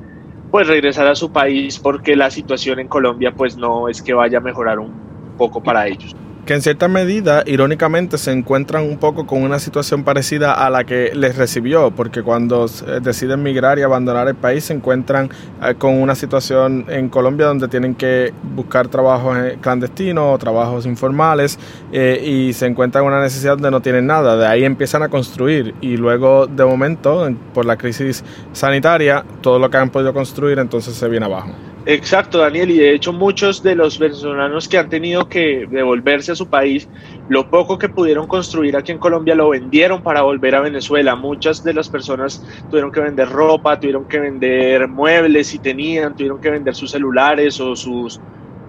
pues 0.51 0.69
regresar 0.69 1.07
a 1.07 1.15
su 1.15 1.33
país 1.33 1.79
porque 1.79 2.15
la 2.15 2.31
situación 2.31 2.79
en 2.79 2.89
Colombia 2.89 3.33
pues 3.35 3.57
no 3.57 3.89
es 3.89 4.03
que 4.03 4.13
vaya 4.13 4.37
a 4.37 4.43
mejorar 4.43 4.79
un 4.79 4.93
poco 5.39 5.63
para 5.63 5.89
ellos 5.89 6.15
que 6.51 6.55
en 6.55 6.63
cierta 6.63 6.89
medida, 6.89 7.45
irónicamente, 7.47 8.19
se 8.19 8.33
encuentran 8.33 8.83
un 8.83 8.99
poco 8.99 9.25
con 9.25 9.45
una 9.45 9.61
situación 9.61 10.03
parecida 10.03 10.53
a 10.53 10.69
la 10.69 10.83
que 10.83 11.13
les 11.15 11.37
recibió, 11.37 11.93
porque 11.93 12.25
cuando 12.25 12.67
eh, 12.67 12.99
deciden 13.01 13.41
migrar 13.45 13.79
y 13.79 13.83
abandonar 13.83 14.27
el 14.27 14.35
país 14.35 14.65
se 14.65 14.73
encuentran 14.73 15.31
eh, 15.63 15.77
con 15.79 16.03
una 16.03 16.17
situación 16.17 16.87
en 16.89 17.09
Colombia 17.09 17.47
donde 17.47 17.69
tienen 17.69 17.95
que 17.95 18.33
buscar 18.57 18.89
trabajos 18.89 19.39
eh, 19.39 19.59
clandestinos 19.61 20.35
o 20.35 20.39
trabajos 20.39 20.87
informales 20.87 21.57
y 21.93 22.53
se 22.53 22.67
encuentran 22.67 23.05
una 23.05 23.21
necesidad 23.21 23.53
donde 23.53 23.71
no 23.71 23.81
tienen 23.81 24.09
nada. 24.09 24.37
De 24.37 24.49
ahí 24.49 24.65
empiezan 24.65 25.05
a 25.05 25.09
construir 25.09 25.77
y 25.81 25.99
luego, 25.99 26.49
de 26.49 26.65
momento, 26.65 27.31
por 27.55 27.65
la 27.65 27.77
crisis 27.77 28.25
sanitaria, 28.53 29.25
todo 29.41 29.61
lo 29.61 29.71
que 29.71 29.77
han 29.77 29.91
podido 29.91 30.13
construir 30.13 30.59
entonces 30.59 30.97
se 30.97 31.09
viene 31.09 31.27
abajo. 31.27 31.70
Exacto, 31.87 32.39
Daniel, 32.39 32.71
y 32.71 32.79
de 32.79 32.95
hecho 32.95 33.13
muchos 33.13 33.63
de 33.63 33.75
los 33.75 33.99
venezolanos 33.99 34.69
que 34.69 34.77
han 34.77 34.91
tenido 34.91 35.27
que 35.29 35.67
devolverse 35.67 36.33
a 36.33 36.37
su 36.37 36.47
país, 36.47 36.91
lo 37.27 37.49
poco 37.49 37.79
que 37.79 37.89
pudieron 37.89 38.27
construir 38.27 38.77
aquí 38.77 38.93
en 38.93 38.99
Colombia 38.99 39.35
lo 39.35 39.49
vendieron 39.49 40.03
para 40.03 40.21
volver 40.23 40.55
a 40.55 40.61
Venezuela. 40.61 41.17
Muchas 41.17 41.63
de 41.63 41.73
las 41.73 41.89
personas 41.89 42.45
tuvieron 42.69 42.93
que 42.93 43.01
vender 43.01 43.29
ropa, 43.31 43.81
tuvieron 43.81 44.07
que 44.07 44.21
vender 44.21 44.89
muebles 44.89 45.49
si 45.49 45.59
tenían, 45.59 46.15
tuvieron 46.15 46.39
que 46.39 46.51
vender 46.51 46.75
sus 46.75 46.91
celulares 46.91 47.59
o 47.61 47.75
sus, 47.75 48.21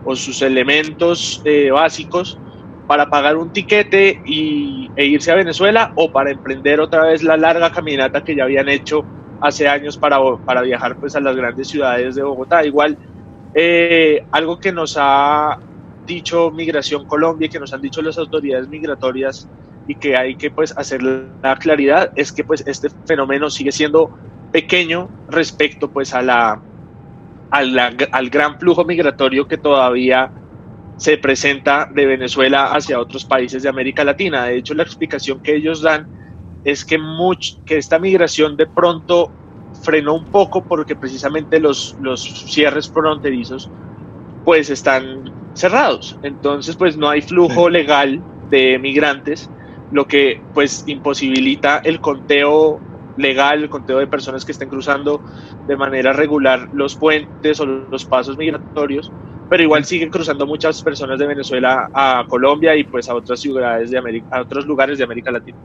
o 0.03 0.15
sus 0.15 0.41
elementos 0.41 1.41
eh, 1.43 1.69
básicos 1.69 2.41
para 2.85 3.09
pagar 3.09 3.37
un 3.37 3.51
tiquete 3.51 4.21
y, 4.25 4.93
e 4.95 5.05
irse 5.05 5.31
a 5.31 5.35
Venezuela 5.35 5.91
o 5.95 6.11
para 6.11 6.31
emprender 6.31 6.79
otra 6.79 7.05
vez 7.05 7.23
la 7.23 7.37
larga 7.37 7.71
caminata 7.71 8.23
que 8.23 8.35
ya 8.35 8.45
habían 8.45 8.69
hecho 8.69 9.07
hace 9.41 9.67
años 9.67 9.97
para, 9.97 10.17
para 10.45 10.61
viajar 10.61 10.95
pues 10.97 11.15
a 11.15 11.19
las 11.19 11.35
grandes 11.35 11.67
ciudades 11.67 12.15
de 12.15 12.23
Bogotá. 12.23 12.65
Igual, 12.65 12.97
eh, 13.53 14.23
algo 14.31 14.59
que 14.59 14.71
nos 14.71 14.95
ha 14.99 15.59
dicho 16.05 16.51
Migración 16.51 17.05
Colombia, 17.05 17.49
que 17.49 17.59
nos 17.59 17.73
han 17.73 17.81
dicho 17.81 18.01
las 18.01 18.17
autoridades 18.17 18.69
migratorias 18.69 19.49
y 19.87 19.95
que 19.95 20.15
hay 20.15 20.35
que 20.35 20.51
pues 20.51 20.77
hacer 20.77 21.01
la 21.03 21.55
claridad 21.57 22.11
es 22.15 22.31
que 22.31 22.43
pues 22.43 22.63
este 22.67 22.89
fenómeno 23.05 23.49
sigue 23.49 23.71
siendo 23.71 24.11
pequeño 24.51 25.09
respecto 25.27 25.89
pues 25.89 26.13
a 26.13 26.21
la, 26.21 26.61
al 27.49 28.29
gran 28.29 28.59
flujo 28.59 28.85
migratorio 28.85 29.47
que 29.47 29.57
todavía 29.57 30.31
se 30.97 31.17
presenta 31.17 31.89
de 31.91 32.05
Venezuela 32.05 32.73
hacia 32.73 32.99
otros 32.99 33.25
países 33.25 33.63
de 33.63 33.69
América 33.69 34.03
Latina. 34.03 34.45
De 34.45 34.57
hecho, 34.57 34.75
la 34.75 34.83
explicación 34.83 35.39
que 35.39 35.55
ellos 35.55 35.81
dan 35.81 36.07
es 36.63 36.85
que, 36.85 36.99
que 37.65 37.77
esta 37.77 37.99
migración 37.99 38.55
de 38.57 38.67
pronto 38.67 39.31
frenó 39.81 40.13
un 40.13 40.25
poco 40.25 40.63
porque 40.63 40.95
precisamente 40.95 41.59
los, 41.59 41.95
los 42.01 42.21
cierres 42.21 42.89
fronterizos 42.89 43.69
pues 44.45 44.69
están 44.69 45.31
cerrados. 45.53 46.17
Entonces, 46.23 46.75
pues 46.75 46.97
no 46.97 47.09
hay 47.09 47.21
flujo 47.21 47.69
legal 47.69 48.21
de 48.49 48.77
migrantes, 48.79 49.49
lo 49.91 50.07
que 50.07 50.41
pues 50.53 50.83
imposibilita 50.87 51.79
el 51.83 51.99
conteo 51.99 52.79
legal, 53.17 53.63
el 53.63 53.69
conteo 53.69 53.99
de 53.99 54.07
personas 54.07 54.45
que 54.45 54.51
estén 54.51 54.69
cruzando 54.69 55.21
de 55.67 55.75
manera 55.75 56.13
regular 56.13 56.69
los 56.73 56.95
puentes 56.95 57.59
o 57.59 57.65
los 57.65 58.05
pasos 58.05 58.37
migratorios 58.37 59.11
pero 59.51 59.63
igual 59.63 59.83
siguen 59.83 60.09
cruzando 60.09 60.47
muchas 60.47 60.81
personas 60.81 61.19
de 61.19 61.27
Venezuela 61.27 61.89
a 61.93 62.23
Colombia 62.29 62.73
y 62.73 62.85
pues 62.85 63.09
a 63.09 63.15
otras 63.15 63.41
ciudades 63.41 63.91
de 63.91 63.97
América, 63.97 64.27
a 64.31 64.43
otros 64.43 64.65
lugares 64.65 64.97
de 64.97 65.03
América 65.03 65.29
Latina. 65.29 65.57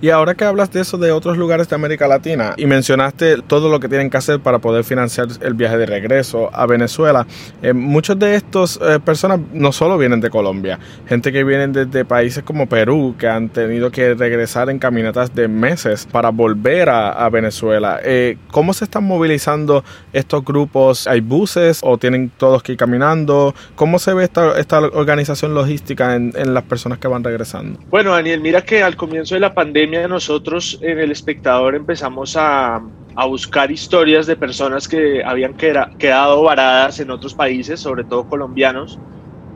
Y 0.00 0.08
ahora 0.08 0.34
que 0.34 0.46
hablas 0.46 0.72
de 0.72 0.80
eso 0.80 0.96
de 0.96 1.12
otros 1.12 1.36
lugares 1.36 1.68
de 1.68 1.74
América 1.74 2.08
Latina 2.08 2.54
y 2.56 2.64
mencionaste 2.64 3.42
todo 3.42 3.68
lo 3.68 3.80
que 3.80 3.88
tienen 3.90 4.08
que 4.08 4.16
hacer 4.16 4.40
para 4.40 4.60
poder 4.60 4.82
financiar 4.82 5.28
el 5.42 5.52
viaje 5.52 5.76
de 5.76 5.84
regreso 5.84 6.48
a 6.54 6.64
Venezuela, 6.64 7.26
eh, 7.60 7.74
muchos 7.74 8.18
de 8.18 8.34
estas 8.34 8.80
eh, 8.80 8.98
personas 9.04 9.40
no 9.52 9.72
solo 9.72 9.98
vienen 9.98 10.22
de 10.22 10.30
Colombia, 10.30 10.78
gente 11.06 11.30
que 11.30 11.44
vienen 11.44 11.74
desde 11.74 12.06
países 12.06 12.42
como 12.44 12.66
Perú, 12.66 13.14
que 13.18 13.28
han 13.28 13.50
tenido 13.50 13.90
que 13.90 14.14
regresar 14.14 14.70
en 14.70 14.78
caminatas 14.78 15.34
de 15.34 15.48
meses 15.48 16.08
para 16.10 16.30
volver 16.30 16.88
a, 16.88 17.28
Venezuela. 17.28 18.00
Eh, 18.02 18.38
¿Cómo 18.50 18.72
se 18.72 18.84
están 18.84 19.04
movilizando 19.04 19.84
estos 20.14 20.42
grupos? 20.42 21.06
¿Hay 21.06 21.20
buses 21.20 21.80
o 21.82 21.98
tienen 21.98 22.30
todos 22.38 22.62
que 22.62 22.72
ir 22.72 22.78
caminando? 22.78 23.33
¿Cómo 23.74 23.98
se 23.98 24.14
ve 24.14 24.24
esta, 24.24 24.58
esta 24.58 24.78
organización 24.80 25.54
logística 25.54 26.14
en, 26.14 26.32
en, 26.36 26.54
las 26.54 26.64
personas 26.64 26.98
que 26.98 27.08
van 27.08 27.24
regresando? 27.24 27.78
Bueno, 27.90 28.12
Daniel, 28.12 28.40
mira 28.40 28.62
que 28.62 28.82
al 28.82 28.96
comienzo 28.96 29.34
de 29.34 29.40
la 29.40 29.54
pandemia 29.54 30.06
nosotros 30.08 30.78
en 30.82 30.98
El 30.98 31.10
Espectador 31.10 31.74
empezamos 31.74 32.36
a, 32.36 32.82
a 33.16 33.26
buscar 33.26 33.70
historias 33.70 34.26
de 34.26 34.36
personas 34.36 34.88
que 34.88 35.22
habían 35.24 35.54
quedado 35.54 36.42
varadas 36.42 36.98
en 37.00 37.10
otros 37.10 37.34
países, 37.34 37.80
sobre 37.80 38.04
todo 38.04 38.28
colombianos, 38.28 38.98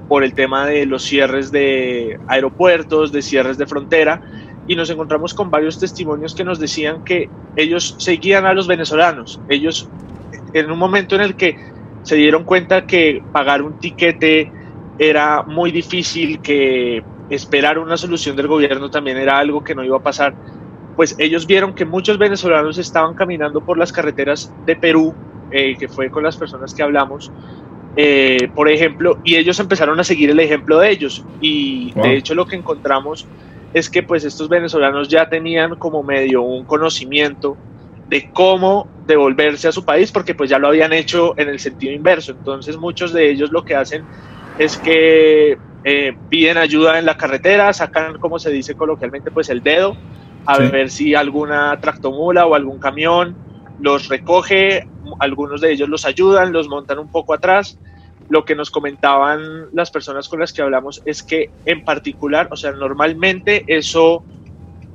por 0.09 0.25
el 0.25 0.33
tema 0.33 0.67
de 0.67 0.87
los 0.87 1.03
cierres 1.03 1.51
de 1.51 2.19
aeropuertos, 2.29 3.13
de 3.13 3.23
cierres 3.23 3.59
de 3.59 3.67
frontera, 3.67 4.23
y 4.67 4.77
nos 4.77 4.91
encontramos 4.91 5.35
con 5.35 5.51
varios 5.51 5.79
testimonios 5.79 6.35
que 6.35 6.45
nos 6.45 6.59
decían 6.59 7.05
que 7.05 7.29
ellos 7.57 7.97
seguían 7.99 8.47
a 8.47 8.55
los 8.55 8.67
venezolanos. 8.67 9.41
Ellos, 9.49 9.89
en 10.53 10.71
un 10.71 10.79
momento 10.79 11.15
en 11.15 11.23
el 11.23 11.37
que 11.37 11.57
se 12.09 12.17
dieron 12.17 12.45
cuenta 12.45 12.87
que 12.87 13.23
pagar 13.33 13.61
un 13.61 13.79
tiquete 13.79 14.51
era 14.99 15.43
muy 15.43 15.71
difícil, 15.71 16.41
que 16.41 17.05
esperar 17.29 17.79
una 17.79 17.99
solución 17.99 18.35
del 18.35 18.47
gobierno 18.47 18.91
también 18.91 19.19
era 19.19 19.37
algo 19.37 19.63
que 19.63 19.75
no 19.75 19.85
iba 19.85 19.99
a 19.99 20.03
pasar, 20.03 20.33
pues 20.97 21.15
ellos 21.19 21.47
vieron 21.47 21.75
que 21.75 21.85
muchos 21.85 22.17
venezolanos 22.17 22.79
estaban 22.79 23.15
caminando 23.15 23.61
por 23.61 23.77
las 23.77 23.93
carreteras 23.93 24.51
de 24.65 24.75
Perú, 24.75 25.15
eh, 25.51 25.77
que 25.79 25.87
fue 25.87 26.11
con 26.11 26.23
las 26.23 26.39
personas 26.39 26.73
que 26.73 26.83
hablamos, 26.83 27.31
eh, 27.95 28.49
por 28.55 28.71
ejemplo, 28.71 29.19
y 29.23 29.37
ellos 29.37 29.61
empezaron 29.61 30.01
a 30.01 30.05
seguir 30.05 30.31
el 30.31 30.41
ejemplo 30.41 30.79
de 30.79 30.91
ellos. 30.91 31.23
Y 31.43 31.93
de 31.93 32.17
hecho 32.17 32.35
lo 32.35 32.47
que 32.47 32.57
encontramos 32.57 33.27
es 33.75 33.91
que 33.91 34.03
pues 34.03 34.25
estos 34.25 34.49
venezolanos 34.49 35.09
ya 35.09 35.29
tenían 35.29 35.77
como 35.77 36.03
medio 36.03 36.41
un 36.41 36.65
conocimiento 36.65 37.59
de 38.09 38.31
cómo 38.33 38.89
devolverse 39.07 39.69
a 39.69 39.73
su 39.73 39.85
país, 39.85 40.11
porque 40.11 40.35
pues 40.35 40.51
ya 40.51 40.59
lo 40.59 40.69
habían 40.69 40.93
hecho 40.93 41.35
en 41.39 41.49
el 41.49 41.59
sentido 41.59 41.93
inverso. 41.93 42.33
Entonces 42.33 42.77
muchos 42.77 43.13
de 43.13 43.31
ellos 43.31 43.51
lo 43.53 43.65
que 43.65 43.75
hacen 43.75 44.05
es 44.59 44.77
que 44.79 45.59
eh, 45.85 46.17
piden 46.29 46.57
ayuda 46.59 46.99
en 46.99 47.07
la 47.07 47.17
carretera, 47.17 47.73
sacan, 47.73 48.19
como 48.19 48.39
se 48.39 48.51
dice 48.51 48.75
coloquialmente, 48.75 49.31
pues 49.31 49.49
el 49.51 49.63
dedo, 49.63 49.97
a 50.47 50.59
ver 50.59 50.91
si 50.91 51.15
alguna 51.15 51.79
tractomula 51.81 52.47
o 52.47 52.55
algún 52.55 52.79
camión 52.79 53.37
los 53.81 54.09
recoge, 54.09 54.89
algunos 55.21 55.61
de 55.61 55.73
ellos 55.73 55.89
los 55.89 56.05
ayudan, 56.05 56.53
los 56.53 56.69
montan 56.69 56.99
un 56.99 57.11
poco 57.11 57.35
atrás. 57.35 57.79
Lo 58.29 58.45
que 58.45 58.55
nos 58.55 58.71
comentaban 58.71 59.69
las 59.73 59.91
personas 59.91 60.29
con 60.29 60.41
las 60.41 60.53
que 60.53 60.63
hablamos 60.63 61.03
es 61.05 61.23
que 61.23 61.51
en 61.65 61.85
particular, 61.85 62.49
o 62.51 62.57
sea, 62.57 62.73
normalmente 62.73 63.65
eso 63.67 64.25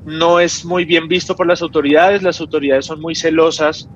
no 0.05 0.39
es 0.39 0.65
muy 0.65 0.85
bien 0.85 1.07
visto 1.07 1.35
por 1.35 1.47
las 1.47 1.61
autoridades, 1.61 2.23
las 2.23 2.39
autoridades 2.41 2.85
son 2.85 3.01
muy 3.01 3.15
celosas 3.15 3.89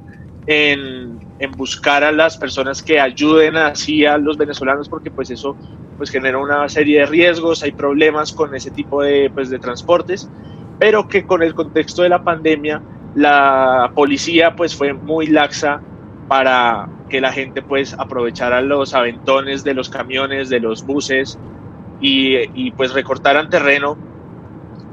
en, 0.46 1.20
buscar 1.58 2.04
a 2.04 2.12
las 2.12 2.38
personas 2.38 2.82
que 2.82 3.00
ayuden 3.00 3.58
así 3.58 4.06
a 4.06 4.18
los 4.18 4.38
venezolanos 4.38 4.90
porque 4.90 5.12
pues 5.12 5.30
eso 5.30 5.56
pues 5.98 6.10
genera 6.10 6.38
una 6.38 6.68
serie 6.70 7.02
de 7.02 7.06
riesgos, 7.06 7.64
hay 7.64 7.72
problemas 7.72 8.32
con 8.32 8.54
ese 8.56 8.70
tipo 8.72 9.02
de, 9.02 9.32
pues, 9.34 9.50
de 9.50 9.60
transportes, 9.60 10.30
pero 10.80 11.08
que 11.08 11.26
con 11.26 11.42
el 11.42 11.54
contexto 11.54 12.04
de 12.04 12.10
la 12.10 12.24
pandemia 12.24 12.82
la 13.16 13.92
policía 13.96 14.56
pues 14.56 14.76
fue 14.76 14.94
muy 14.94 15.28
laxa 15.28 15.82
para 16.28 16.88
que 17.10 17.20
la 17.20 17.32
gente 17.32 17.62
pues 17.62 17.94
aprovechara 17.98 18.62
los 18.62 18.94
aventones 18.94 19.64
de 19.64 19.74
los 19.74 19.90
camiones, 19.90 20.50
de 20.50 20.60
los 20.60 20.86
buses 20.86 21.38
y, 22.00 22.38
y 22.54 22.72
pues 22.72 22.94
recortaran 22.94 23.50
terreno 23.50 23.98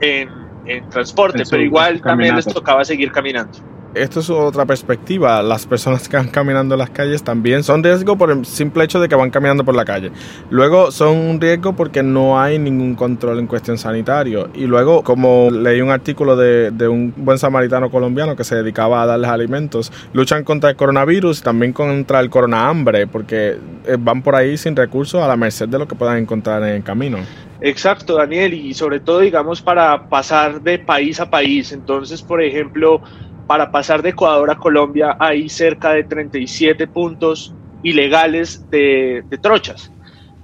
en, 0.00 0.43
en 0.64 0.88
transporte, 0.88 1.44
pero 1.48 1.62
igual 1.62 2.00
también 2.00 2.36
les 2.36 2.46
tocaba 2.46 2.84
seguir 2.84 3.12
caminando 3.12 3.58
esto 3.94 4.20
es 4.20 4.30
otra 4.30 4.64
perspectiva. 4.66 5.42
Las 5.42 5.66
personas 5.66 6.08
que 6.08 6.16
van 6.16 6.28
caminando 6.28 6.74
en 6.74 6.78
las 6.78 6.90
calles 6.90 7.22
también 7.22 7.62
son 7.62 7.82
riesgo 7.82 8.16
por 8.16 8.30
el 8.30 8.44
simple 8.44 8.84
hecho 8.84 9.00
de 9.00 9.08
que 9.08 9.14
van 9.14 9.30
caminando 9.30 9.64
por 9.64 9.74
la 9.74 9.84
calle. 9.84 10.10
Luego 10.50 10.90
son 10.90 11.16
un 11.16 11.40
riesgo 11.40 11.74
porque 11.74 12.02
no 12.02 12.40
hay 12.40 12.58
ningún 12.58 12.94
control 12.94 13.38
en 13.38 13.46
cuestión 13.46 13.78
sanitario. 13.78 14.48
Y 14.54 14.66
luego, 14.66 15.02
como 15.02 15.50
leí 15.50 15.80
un 15.80 15.90
artículo 15.90 16.36
de, 16.36 16.70
de 16.70 16.88
un 16.88 17.12
buen 17.16 17.38
samaritano 17.38 17.90
colombiano 17.90 18.36
que 18.36 18.44
se 18.44 18.56
dedicaba 18.56 19.02
a 19.02 19.06
darles 19.06 19.30
alimentos, 19.30 19.92
luchan 20.12 20.44
contra 20.44 20.70
el 20.70 20.76
coronavirus 20.76 21.40
y 21.40 21.42
también 21.42 21.72
contra 21.72 22.20
el 22.20 22.30
corona 22.30 22.68
hambre 22.68 23.06
porque 23.06 23.58
eh, 23.86 23.96
van 23.98 24.22
por 24.22 24.34
ahí 24.34 24.56
sin 24.56 24.76
recursos 24.76 25.22
a 25.22 25.28
la 25.28 25.36
merced 25.36 25.68
de 25.68 25.78
lo 25.78 25.86
que 25.86 25.94
puedan 25.94 26.18
encontrar 26.18 26.62
en 26.62 26.76
el 26.76 26.82
camino. 26.82 27.18
Exacto, 27.60 28.16
Daniel, 28.16 28.52
y 28.52 28.74
sobre 28.74 29.00
todo, 29.00 29.20
digamos, 29.20 29.62
para 29.62 30.08
pasar 30.08 30.60
de 30.60 30.78
país 30.78 31.18
a 31.20 31.30
país. 31.30 31.72
Entonces, 31.72 32.20
por 32.20 32.42
ejemplo, 32.42 33.00
para 33.46 33.70
pasar 33.70 34.02
de 34.02 34.10
Ecuador 34.10 34.50
a 34.50 34.56
Colombia 34.56 35.16
hay 35.18 35.48
cerca 35.48 35.92
de 35.92 36.04
37 36.04 36.86
puntos 36.86 37.54
ilegales 37.82 38.68
de, 38.70 39.24
trochas. 39.40 39.90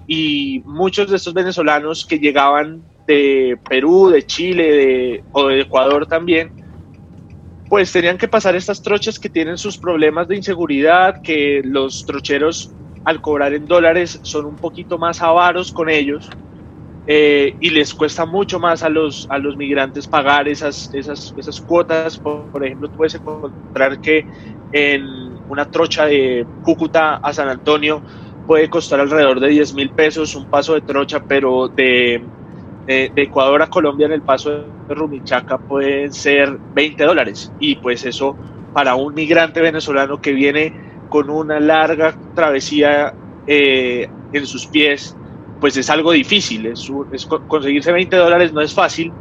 Y 0.07 0.63
muchos 0.65 1.11
de 1.11 1.17
estos 1.17 1.33
venezolanos 1.33 2.05
que 2.05 2.19
llegaban 2.19 2.83
de 3.07 3.59
Perú, 3.69 4.11
de 4.11 4.27
Chile 4.27 5.25
o 5.33 5.49
de 5.49 5.61
Ecuador 5.61 6.07
también, 6.07 6.53
pues 7.69 7.93
tenían 7.93 8.19
que 8.19 8.29
pasar 8.29 8.57
estas 8.57 8.83
trochas 8.83 9.19
que 9.19 9.29
tienen 9.29 9.57
sus 9.57 9.79
problemas 9.79 10.29
de 10.29 10.37
inseguridad, 10.37 11.23
que 11.23 11.63
los 11.65 12.05
trocheros 12.05 12.73
al 13.05 13.21
cobrar 13.21 13.55
en 13.55 13.67
dólares 13.67 14.19
son 14.23 14.45
un 14.45 14.57
poquito 14.57 14.99
más 14.99 15.23
avaros 15.23 15.73
con 15.73 15.89
ellos 15.89 16.29
eh, 17.13 17.57
y 17.59 17.71
les 17.71 17.93
cuesta 17.93 18.25
mucho 18.25 18.61
más 18.61 18.85
a 18.85 18.89
los, 18.89 19.27
a 19.31 19.39
los 19.39 19.57
migrantes 19.57 20.07
pagar 20.07 20.47
esas, 20.47 20.95
esas, 20.95 21.35
esas 21.37 21.61
cuotas. 21.61 22.17
Por, 22.17 22.65
ejemplo, 22.65 22.89
puedes 22.93 23.17
encontrar 23.17 24.01
que 24.01 24.25
en 24.71 25.03
una 25.49 25.69
trocha 25.69 26.07
de 26.07 26.47
Cúcuta 26.63 27.17
a 27.17 27.33
San 27.33 27.49
Antonio 27.49 28.01
puede 28.47 28.71
costar 28.71 29.01
alrededor 29.01 29.41
de 29.41 29.49
10 29.49 29.75
mil 29.75 29.91
pesos 29.91 30.37
un 30.37 30.49
paso 30.49 30.75
de 30.75 30.83
trocha, 30.83 31.25
pero 31.27 31.67
de, 31.67 32.23
de, 32.87 33.11
Ecuador 33.17 33.61
a 33.61 33.67
Colombia 33.67 34.07
en 34.07 34.13
el 34.13 34.23
paso 34.23 34.51
de 34.87 34.95
Rumichaca 34.95 35.59
pueden 35.59 36.13
ser 36.13 36.57
20 36.75 37.03
dólares. 37.03 37.51
Y 37.59 37.75
pues 37.75 38.05
eso 38.05 38.37
para 38.73 38.95
un 38.95 39.15
migrante 39.15 39.61
venezolano 39.61 40.21
que 40.21 40.31
viene 40.31 40.73
con 41.09 41.29
una 41.29 41.59
larga 41.59 42.15
travesía 42.37 43.13
eh, 43.49 44.09
en 44.33 44.47
sus 44.47 44.69
pies, 44.69 45.17
pues 45.61 45.77
es 45.77 45.91
algo 45.91 46.13
difícil, 46.13 46.67
es, 46.67 46.91
conseguirse 47.47 47.93
20 47.93 48.17
dólares 48.17 48.53
no 48.53 48.63
es 48.63 48.73
fácil 48.73 49.13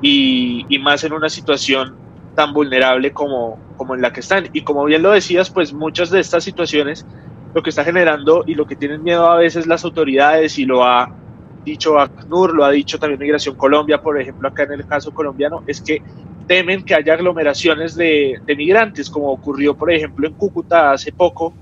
y, 0.00 0.66
más 0.80 1.04
en 1.04 1.12
una 1.12 1.28
situación 1.28 1.94
tan 2.34 2.54
vulnerable 2.54 3.12
como, 3.12 3.58
en 3.94 4.00
la 4.00 4.12
que 4.12 4.20
están. 4.20 4.48
Y 4.52 4.62
como 4.62 4.84
bien 4.84 5.02
lo 5.02 5.10
decías, 5.10 5.50
pues 5.50 5.72
muchas 5.72 6.10
de 6.10 6.20
estas 6.20 6.42
situaciones 6.44 7.06
lo 7.54 7.62
que 7.62 7.70
está 7.70 7.84
generando 7.84 8.44
y 8.46 8.54
lo 8.54 8.66
que 8.66 8.74
tienen 8.74 9.02
miedo 9.02 9.30
a 9.30 9.36
veces 9.36 9.66
las 9.66 9.84
autoridades 9.84 10.58
y 10.58 10.64
lo 10.64 10.82
ha 10.82 11.14
dicho 11.62 12.00
ACNUR, 12.00 12.54
lo 12.54 12.64
ha 12.64 12.70
dicho 12.70 12.98
también 12.98 13.20
Migración 13.20 13.54
Colombia, 13.54 14.00
por 14.00 14.18
ejemplo, 14.18 14.48
acá 14.48 14.62
en 14.62 14.72
el 14.72 14.86
caso 14.86 15.12
colombiano, 15.12 15.62
es 15.66 15.82
que 15.82 16.02
temen 16.46 16.82
que 16.82 16.94
haya 16.94 17.12
aglomeraciones 17.12 17.94
de 17.94 18.40
migrantes, 18.56 19.10
como 19.10 19.30
ocurrió, 19.30 19.74
por 19.74 19.92
ejemplo, 19.92 20.26
en 20.26 20.32
Cúcuta 20.34 20.92
hace 20.92 21.12
poco, 21.12 21.52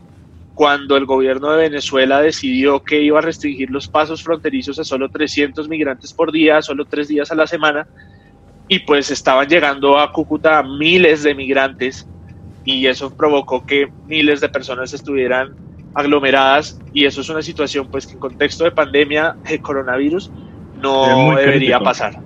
cuando 0.55 0.97
el 0.97 1.07
gobierno 1.07 1.53
de 1.53 1.69
Venezuela 1.69 2.21
decidió 2.21 2.83
que 2.83 3.01
iba 3.01 3.19
a 3.19 3.23
restringir 3.23 3.71
los 3.71 3.89
pasos 3.89 4.23
fronterizos 4.23 4.79
a 4.79 4.85
solo 4.85 5.09
300 5.09 5.69
migrantes 5.69 6.13
por 6.13 6.33
día, 6.33 6.61
solo 6.63 6.85
tres 6.85 7.09
días 7.09 7.31
a 7.31 7.35
la 7.35 7.47
semana, 7.47 7.87
y 8.69 8.81
pues 8.81 9.11
estaban 9.11 9.49
llegando 9.49 9.99
a 9.99 10.13
Cúcuta 10.13 10.63
miles 10.63 11.23
de 11.23 11.35
migrantes 11.35 12.07
y 12.65 12.87
eso 12.87 13.11
provocó 13.11 13.65
que 13.65 13.91
miles 14.07 14.41
de 14.41 14.49
personas 14.49 14.93
estuvieran 14.93 15.55
aglomeradas 15.95 16.79
y 16.93 17.05
eso 17.05 17.21
es 17.21 17.29
una 17.29 17.43
situación 17.43 17.89
pues 17.91 18.07
que 18.07 18.13
en 18.13 18.21
contexto 18.21 18.65
de 18.65 18.71
pandemia 18.71 19.37
de 19.49 19.61
coronavirus 19.61 20.31
no 20.81 21.35
debería 21.37 21.81
pasar, 21.81 22.21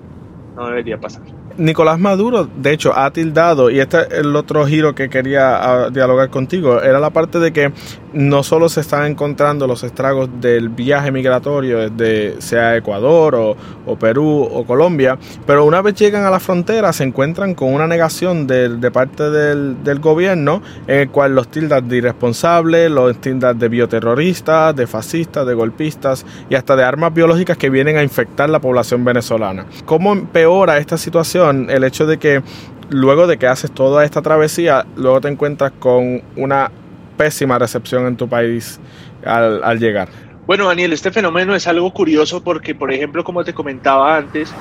no 0.54 0.66
debería 0.66 1.00
pasar. 1.00 1.22
Nicolás 1.56 1.98
Maduro, 1.98 2.48
de 2.56 2.72
hecho, 2.72 2.96
ha 2.96 3.10
tildado, 3.10 3.70
y 3.70 3.80
este 3.80 4.00
es 4.00 4.12
el 4.12 4.34
otro 4.34 4.66
giro 4.66 4.94
que 4.94 5.08
quería 5.08 5.84
ah, 5.84 5.90
dialogar 5.90 6.30
contigo, 6.30 6.80
era 6.80 6.98
la 6.98 7.10
parte 7.10 7.38
de 7.38 7.52
que 7.52 7.72
no 8.12 8.42
solo 8.42 8.68
se 8.68 8.80
están 8.80 9.06
encontrando 9.06 9.66
los 9.66 9.82
estragos 9.82 10.28
del 10.40 10.68
viaje 10.68 11.10
migratorio 11.10 11.90
desde 11.90 12.40
sea 12.40 12.76
Ecuador 12.76 13.34
o, 13.34 13.96
Perú 13.96 14.48
o 14.50 14.64
Colombia, 14.64 15.18
pero 15.46 15.64
una 15.64 15.82
vez 15.82 15.94
llegan 15.94 16.24
a 16.24 16.30
la 16.30 16.40
frontera 16.40 16.92
se 16.92 17.04
encuentran 17.04 17.54
con 17.54 17.72
una 17.72 17.86
negación 17.86 18.46
de, 18.46 18.90
parte 18.92 19.30
del, 19.30 19.82
del, 19.82 19.98
gobierno 19.98 20.62
en 20.86 21.00
el 21.00 21.10
cual 21.10 21.34
los 21.34 21.48
tildas 21.48 21.86
de 21.88 21.96
irresponsables, 21.96 22.90
los 22.90 23.16
tildas 23.20 23.58
de 23.58 23.68
bioterroristas, 23.68 24.74
de 24.76 24.86
fascistas, 24.86 25.46
de 25.46 25.54
golpistas 25.54 26.24
y 26.48 26.54
hasta 26.54 26.76
de 26.76 26.84
armas 26.84 27.12
biológicas 27.14 27.56
que 27.56 27.70
vienen 27.70 27.96
a 27.96 28.02
infectar 28.02 28.48
la 28.48 28.60
población 28.60 29.04
venezolana. 29.04 29.66
¿Cómo 29.84 30.12
empeora 30.12 30.78
esta 30.78 30.96
situación 30.96 31.43
el 31.50 31.84
hecho 31.84 32.06
de 32.06 32.18
que 32.18 32.42
luego 32.90 33.26
de 33.26 33.38
que 33.38 33.46
haces 33.46 33.70
toda 33.70 34.04
esta 34.04 34.22
travesía, 34.22 34.86
luego 34.96 35.20
te 35.20 35.28
encuentras 35.28 35.72
con 35.78 36.22
una 36.36 36.70
pésima 37.16 37.58
recepción 37.58 38.06
en 38.06 38.16
tu 38.16 38.28
país 38.28 38.80
al, 39.24 39.78
llegar. 39.78 40.08
Bueno, 40.46 40.66
Daniel, 40.66 40.92
este 40.92 41.10
fenómeno 41.10 41.54
es 41.54 41.66
algo 41.66 41.92
curioso 41.92 42.42
porque, 42.42 42.74
por 42.74 42.92
ejemplo, 42.92 43.24
como 43.24 43.44
te 43.44 43.54
comentaba 43.54 44.16
antes, 44.16 44.52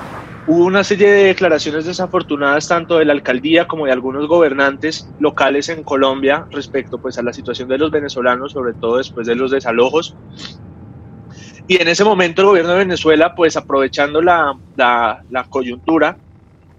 hubo 0.46 0.64
una 0.64 0.82
serie 0.82 1.10
de 1.10 1.24
declaraciones 1.24 1.84
desafortunadas 1.84 2.68
tanto 2.68 2.98
de 2.98 3.04
la 3.04 3.12
alcaldía 3.12 3.66
como 3.66 3.86
de 3.86 3.92
algunos 3.92 4.26
gobernantes 4.26 5.10
locales 5.18 5.68
en 5.68 5.82
Colombia 5.82 6.46
respecto 6.50 6.98
pues, 6.98 7.18
a 7.18 7.22
la 7.22 7.32
situación 7.32 7.68
de 7.68 7.78
los 7.78 7.90
venezolanos, 7.90 8.52
sobre 8.52 8.72
todo 8.74 8.96
después 8.96 9.26
de 9.26 9.34
los 9.34 9.50
desalojos. 9.50 10.16
Y 11.66 11.80
en 11.80 11.88
ese 11.88 12.04
momento 12.04 12.42
el 12.42 12.48
gobierno 12.48 12.72
de 12.72 12.78
Venezuela, 12.78 13.34
pues 13.34 13.56
aprovechando 13.56 14.20
la, 14.20 14.54
la, 14.76 15.44
coyuntura, 15.48 16.18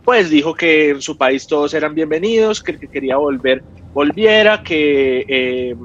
pues 0.06 0.30
dijo 0.30 0.54
que 0.54 0.92
en 0.92 1.02
su 1.02 1.18
país 1.18 1.48
todos 1.48 1.74
eran 1.74 1.96
bienvenidos, 1.96 2.64
que 2.64 2.78
que 2.78 2.88
quería 2.88 3.18
volver 3.18 3.64
volviera, 3.96 4.62
que, 4.62 5.26
eh, 5.26 5.76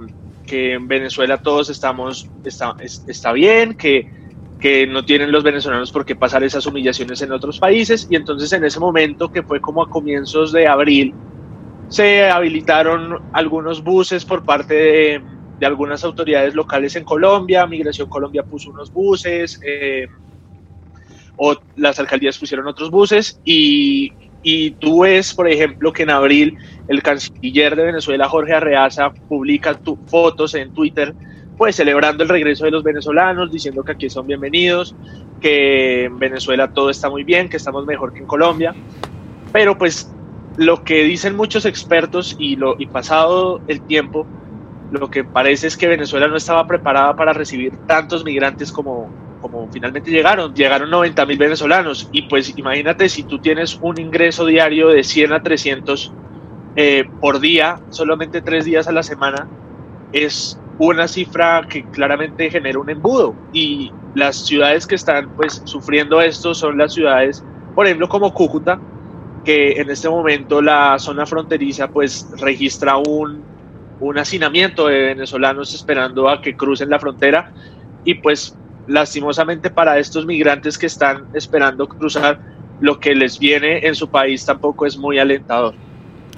que 0.44 0.72
en 0.72 0.88
Venezuela 0.88 1.38
todos 1.38 1.70
estamos, 1.70 2.28
está, 2.44 2.74
está 2.80 3.32
bien, 3.32 3.74
que, 3.74 4.10
que 4.58 4.84
no 4.88 5.04
tienen 5.04 5.30
los 5.30 5.44
venezolanos 5.44 5.92
por 5.92 6.04
qué 6.04 6.16
pasar 6.16 6.42
esas 6.42 6.66
humillaciones 6.66 7.22
en 7.22 7.30
otros 7.30 7.60
países. 7.60 8.08
Y 8.10 8.16
entonces 8.16 8.52
en 8.52 8.64
ese 8.64 8.80
momento, 8.80 9.30
que 9.30 9.44
fue 9.44 9.60
como 9.60 9.80
a 9.80 9.88
comienzos 9.88 10.50
de 10.50 10.66
abril, 10.66 11.14
se 11.88 12.28
habilitaron 12.28 13.16
algunos 13.32 13.82
buses 13.84 14.24
por 14.24 14.44
parte 14.44 14.74
de, 14.74 15.22
de 15.60 15.66
algunas 15.66 16.02
autoridades 16.02 16.56
locales 16.56 16.96
en 16.96 17.04
Colombia. 17.04 17.64
Migración 17.64 18.08
Colombia 18.08 18.42
puso 18.42 18.70
unos 18.70 18.92
buses. 18.92 19.60
Eh, 19.64 20.08
o 21.42 21.56
las 21.76 21.98
alcaldías 21.98 22.36
pusieron 22.36 22.66
otros 22.66 22.90
buses 22.90 23.40
y, 23.46 24.12
y 24.42 24.72
tú 24.72 25.00
ves, 25.00 25.32
por 25.32 25.48
ejemplo, 25.48 25.90
que 25.90 26.02
en 26.02 26.10
abril 26.10 26.58
el 26.86 27.02
canciller 27.02 27.76
de 27.76 27.84
Venezuela, 27.84 28.28
Jorge 28.28 28.52
Arreaza, 28.52 29.10
publica 29.10 29.80
fotos 30.06 30.54
en 30.54 30.74
Twitter, 30.74 31.14
pues 31.56 31.76
celebrando 31.76 32.24
el 32.24 32.28
regreso 32.28 32.66
de 32.66 32.72
los 32.72 32.82
venezolanos, 32.82 33.50
diciendo 33.50 33.82
que 33.82 33.92
aquí 33.92 34.10
son 34.10 34.26
bienvenidos, 34.26 34.94
que 35.40 36.04
en 36.04 36.18
Venezuela 36.18 36.74
todo 36.74 36.90
está 36.90 37.08
muy 37.08 37.24
bien, 37.24 37.48
que 37.48 37.56
estamos 37.56 37.86
mejor 37.86 38.12
que 38.12 38.18
en 38.18 38.26
Colombia. 38.26 38.74
Pero 39.50 39.78
pues 39.78 40.14
lo 40.58 40.84
que 40.84 41.04
dicen 41.04 41.36
muchos 41.36 41.64
expertos 41.64 42.36
y, 42.38 42.56
lo, 42.56 42.76
y 42.78 42.84
pasado 42.84 43.62
el 43.66 43.80
tiempo, 43.80 44.26
lo 44.92 45.08
que 45.08 45.24
parece 45.24 45.68
es 45.68 45.78
que 45.78 45.88
Venezuela 45.88 46.28
no 46.28 46.36
estaba 46.36 46.66
preparada 46.66 47.16
para 47.16 47.32
recibir 47.32 47.78
tantos 47.86 48.26
migrantes 48.26 48.70
como, 48.70 49.08
como 49.40 49.68
finalmente 49.72 50.10
llegaron, 50.10 50.54
llegaron 50.54 50.90
90 50.90 51.26
mil 51.26 51.38
venezolanos. 51.38 52.08
Y 52.12 52.22
pues 52.22 52.56
imagínate 52.56 53.08
si 53.08 53.22
tú 53.22 53.38
tienes 53.38 53.78
un 53.80 54.00
ingreso 54.00 54.46
diario 54.46 54.88
de 54.88 55.02
100 55.02 55.32
a 55.32 55.42
300 55.42 56.12
eh, 56.76 57.04
por 57.20 57.40
día, 57.40 57.80
solamente 57.90 58.42
tres 58.42 58.64
días 58.64 58.86
a 58.86 58.92
la 58.92 59.02
semana, 59.02 59.48
es 60.12 60.58
una 60.78 61.08
cifra 61.08 61.66
que 61.68 61.84
claramente 61.84 62.50
genera 62.50 62.78
un 62.78 62.90
embudo. 62.90 63.34
Y 63.52 63.92
las 64.14 64.46
ciudades 64.46 64.86
que 64.86 64.94
están 64.94 65.30
pues 65.36 65.62
sufriendo 65.64 66.20
esto 66.20 66.54
son 66.54 66.78
las 66.78 66.94
ciudades, 66.94 67.44
por 67.74 67.86
ejemplo 67.86 68.08
como 68.08 68.32
Cúcuta, 68.32 68.80
que 69.44 69.72
en 69.80 69.90
este 69.90 70.08
momento 70.08 70.60
la 70.60 70.98
zona 70.98 71.26
fronteriza 71.26 71.88
pues 71.88 72.28
registra 72.38 72.96
un, 72.96 73.42
un 74.00 74.18
hacinamiento 74.18 74.86
de 74.86 75.00
venezolanos 75.00 75.74
esperando 75.74 76.28
a 76.28 76.40
que 76.40 76.56
crucen 76.56 76.90
la 76.90 76.98
frontera. 76.98 77.52
Y 78.04 78.14
pues 78.14 78.56
lastimosamente 78.86 79.70
para 79.70 79.98
estos 79.98 80.26
migrantes 80.26 80.78
que 80.78 80.86
están 80.86 81.24
esperando 81.34 81.88
cruzar, 81.88 82.40
lo 82.80 82.98
que 82.98 83.14
les 83.14 83.38
viene 83.38 83.86
en 83.86 83.94
su 83.94 84.08
país 84.08 84.44
tampoco 84.44 84.86
es 84.86 84.96
muy 84.96 85.18
alentador. 85.18 85.74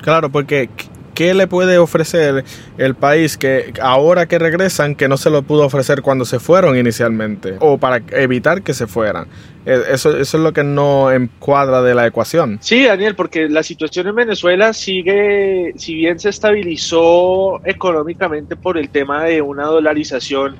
Claro, 0.00 0.31
porque 0.31 0.68
¿qué 1.14 1.35
le 1.35 1.46
puede 1.46 1.78
ofrecer 1.78 2.44
el 2.78 2.94
país 2.94 3.37
que 3.37 3.72
ahora 3.81 4.26
que 4.26 4.38
regresan 4.38 4.94
que 4.94 5.09
no 5.09 5.16
se 5.16 5.31
lo 5.31 5.42
pudo 5.42 5.64
ofrecer 5.64 6.02
cuando 6.02 6.24
se 6.24 6.40
fueron 6.40 6.76
inicialmente 6.76 7.57
o 7.61 7.78
para 7.78 8.02
evitar 8.11 8.62
que 8.62 8.74
se 8.74 8.87
fueran? 8.87 9.28
E, 9.64 9.81
eso, 9.90 10.16
eso 10.16 10.37
es 10.37 10.42
lo 10.42 10.52
que 10.52 10.64
no 10.64 11.12
encuadra 11.12 11.83
de 11.83 11.94
la 11.94 12.07
ecuación. 12.07 12.59
Sí, 12.61 12.85
Daniel, 12.85 13.14
porque 13.14 13.48
la 13.48 13.62
situación 13.62 14.09
en 14.09 14.16
Venezuela 14.16 14.72
sigue, 14.72 15.72
si 15.76 15.94
bien 15.94 16.18
se 16.18 16.31
estabilizó 16.31 17.61
económicamente 17.64 18.57
por 18.57 18.76
el 18.76 18.88
tema 18.88 19.24
de 19.24 19.42
una 19.42 19.64
dolarización 19.64 20.57